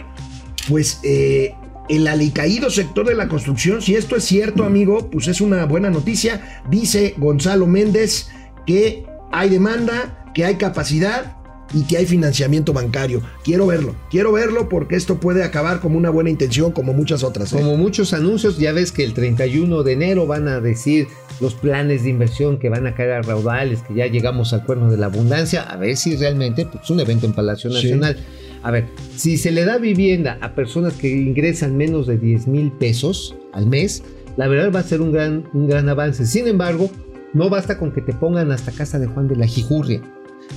pues 0.70 1.00
eh, 1.04 1.54
el 1.90 2.08
alicaído 2.08 2.70
sector 2.70 3.06
de 3.06 3.16
la 3.16 3.28
construcción, 3.28 3.82
si 3.82 3.96
esto 3.96 4.16
es 4.16 4.24
cierto, 4.24 4.64
amigo, 4.64 5.10
pues 5.10 5.28
es 5.28 5.42
una 5.42 5.66
buena 5.66 5.90
noticia. 5.90 6.62
Dice 6.70 7.16
Gonzalo 7.18 7.68
Méndez 7.68 8.30
que 8.66 9.06
hay 9.32 9.50
demanda, 9.50 10.32
que 10.34 10.46
hay 10.46 10.56
capacidad 10.56 11.39
y 11.74 11.84
que 11.84 11.98
hay 11.98 12.06
financiamiento 12.06 12.74
bancario. 12.74 13.22
Quiero 13.44 13.68
verlo, 13.68 13.96
quiero 14.10 14.32
verlo 14.32 14.70
porque 14.70 14.96
esto 14.96 15.20
puede 15.20 15.44
acabar 15.44 15.80
como 15.80 15.98
una 15.98 16.10
buena 16.10 16.30
intención, 16.30 16.72
como 16.72 16.94
muchas 16.94 17.24
otras. 17.24 17.54
¿eh? 17.54 17.58
Como 17.58 17.78
muchos 17.78 18.14
anuncios, 18.14 18.58
ya 18.58 18.72
ves 18.72 18.92
que 18.92 19.04
el 19.04 19.14
31 19.14 19.84
de 19.84 19.94
enero 19.94 20.28
van 20.28 20.48
a 20.48 20.60
decir 20.60 21.08
los 21.40 21.54
planes 21.56 22.04
de 22.04 22.10
inversión 22.10 22.58
que 22.60 22.70
van 22.70 22.88
a 22.88 22.96
caer 22.96 23.12
a 23.12 23.22
raudales, 23.22 23.82
que 23.84 23.94
ya 23.94 24.08
llegamos 24.08 24.52
al 24.54 24.66
cuerno 24.66 24.92
de 24.92 24.98
la 24.98 25.06
abundancia, 25.08 25.62
a 25.64 25.78
ver 25.78 25.96
si 25.96 26.16
realmente, 26.16 26.66
pues 26.66 26.90
un 26.90 27.00
evento 27.00 27.26
en 27.26 27.34
Palacio 27.34 27.70
Sí. 27.70 27.76
Nacional. 27.76 28.18
A 28.62 28.72
ver, 28.72 28.88
si 29.16 29.38
se 29.38 29.52
le 29.52 29.64
da 29.64 29.78
vivienda 29.78 30.38
a 30.42 30.54
personas 30.54 30.94
que 30.94 31.10
ingresan 31.10 31.78
menos 31.78 32.08
de 32.08 32.18
10 32.18 32.48
mil 32.48 32.72
pesos 32.74 33.36
al 33.54 33.68
mes, 33.68 34.04
la 34.36 34.48
verdad 34.48 34.72
va 34.76 34.82
a 34.82 34.84
ser 34.84 35.00
un 35.02 35.14
gran, 35.14 35.46
un 35.54 35.68
gran 35.68 35.88
avance. 35.88 36.26
Sin 36.26 36.46
embargo, 36.48 36.90
no 37.34 37.50
basta 37.50 37.78
con 37.78 37.94
que 37.94 38.02
te 38.02 38.12
pongan 38.12 38.52
hasta 38.52 38.72
casa 38.74 39.00
de 39.00 39.08
Juan 39.08 39.28
de 39.30 39.38
la 39.38 39.46
Jijurria. 39.48 40.02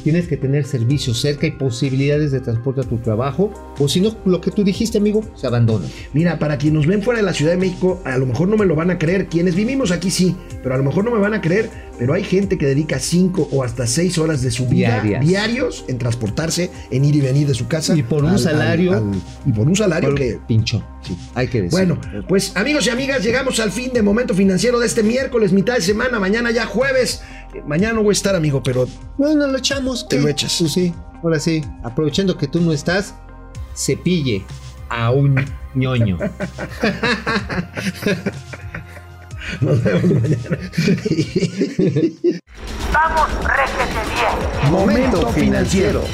Tienes 0.02 0.26
que 0.26 0.36
tener 0.36 0.64
servicios 0.64 1.20
cerca 1.20 1.46
y 1.46 1.52
posibilidades 1.52 2.32
de 2.32 2.40
transporte 2.40 2.80
a 2.80 2.84
tu 2.84 2.98
trabajo, 2.98 3.52
o 3.78 3.88
si 3.88 4.00
no, 4.00 4.16
lo 4.24 4.40
que 4.40 4.50
tú 4.50 4.64
dijiste, 4.64 4.98
amigo, 4.98 5.22
se 5.36 5.46
abandona. 5.46 5.86
Mira, 6.12 6.38
para 6.38 6.58
quienes 6.58 6.72
nos 6.78 6.86
ven 6.86 7.02
fuera 7.02 7.20
de 7.20 7.26
la 7.26 7.32
Ciudad 7.34 7.52
de 7.52 7.58
México, 7.58 8.00
a 8.04 8.16
lo 8.18 8.26
mejor 8.26 8.48
no 8.48 8.56
me 8.56 8.66
lo 8.66 8.74
van 8.74 8.90
a 8.90 8.98
creer. 8.98 9.26
Quienes 9.28 9.54
vivimos 9.54 9.90
aquí 9.92 10.10
sí, 10.10 10.34
pero 10.62 10.74
a 10.74 10.78
lo 10.78 10.84
mejor 10.84 11.04
no 11.04 11.10
me 11.12 11.18
van 11.18 11.34
a 11.34 11.40
creer. 11.40 11.70
Pero 11.98 12.14
hay 12.14 12.24
gente 12.24 12.58
que 12.58 12.66
dedica 12.66 12.98
5 12.98 13.50
o 13.52 13.62
hasta 13.62 13.86
6 13.86 14.18
horas 14.18 14.42
de 14.42 14.50
su 14.50 14.66
vida 14.66 15.02
Diarias. 15.02 15.24
diarios 15.24 15.84
en 15.86 15.98
transportarse, 15.98 16.70
en 16.90 17.04
ir 17.04 17.14
y 17.14 17.20
venir 17.20 17.46
de 17.46 17.54
su 17.54 17.68
casa. 17.68 17.94
Y 17.96 18.02
por 18.02 18.24
un 18.24 18.38
salario- 18.40 19.04
y 19.46 19.52
por 19.52 19.68
un 19.68 19.76
salario 19.76 20.08
Por- 20.08 20.18
que. 20.18 20.38
pinchón. 20.48 20.82
Sí. 21.06 21.16
Hay 21.34 21.46
que 21.48 21.58
decir. 21.62 21.70
Bueno, 21.70 21.98
pues 22.28 22.56
amigos 22.56 22.86
y 22.86 22.90
amigas, 22.90 23.22
llegamos 23.22 23.60
al 23.60 23.70
fin 23.70 23.92
de 23.92 24.02
momento 24.02 24.34
financiero 24.34 24.80
de 24.80 24.86
este 24.86 25.02
miércoles, 25.02 25.52
mitad 25.52 25.74
de 25.74 25.80
semana, 25.82 26.18
mañana 26.18 26.50
ya 26.50 26.64
jueves. 26.66 27.22
Mañana 27.66 27.94
no 27.94 28.02
voy 28.02 28.10
a 28.10 28.12
estar, 28.12 28.34
amigo, 28.34 28.62
pero 28.62 28.88
bueno, 29.18 29.46
lo 29.46 29.58
echamos. 29.58 30.08
Te 30.08 30.16
¿qué? 30.16 30.22
lo 30.22 30.28
echas. 30.28 30.56
Pues 30.58 30.72
sí, 30.72 30.94
ahora 31.22 31.38
sí. 31.38 31.62
Aprovechando 31.82 32.36
que 32.36 32.48
tú 32.48 32.60
no 32.60 32.72
estás, 32.72 33.14
cepille 33.74 34.44
a 34.88 35.10
un 35.10 35.44
ñoño. 35.74 36.18
nos 39.60 39.82
vemos 39.82 40.04
mañana. 40.04 40.58
Vamos, 42.92 43.28
réjete 43.44 44.00
bien. 44.14 44.34
Momento 44.70 45.28
financiero. 45.28 46.04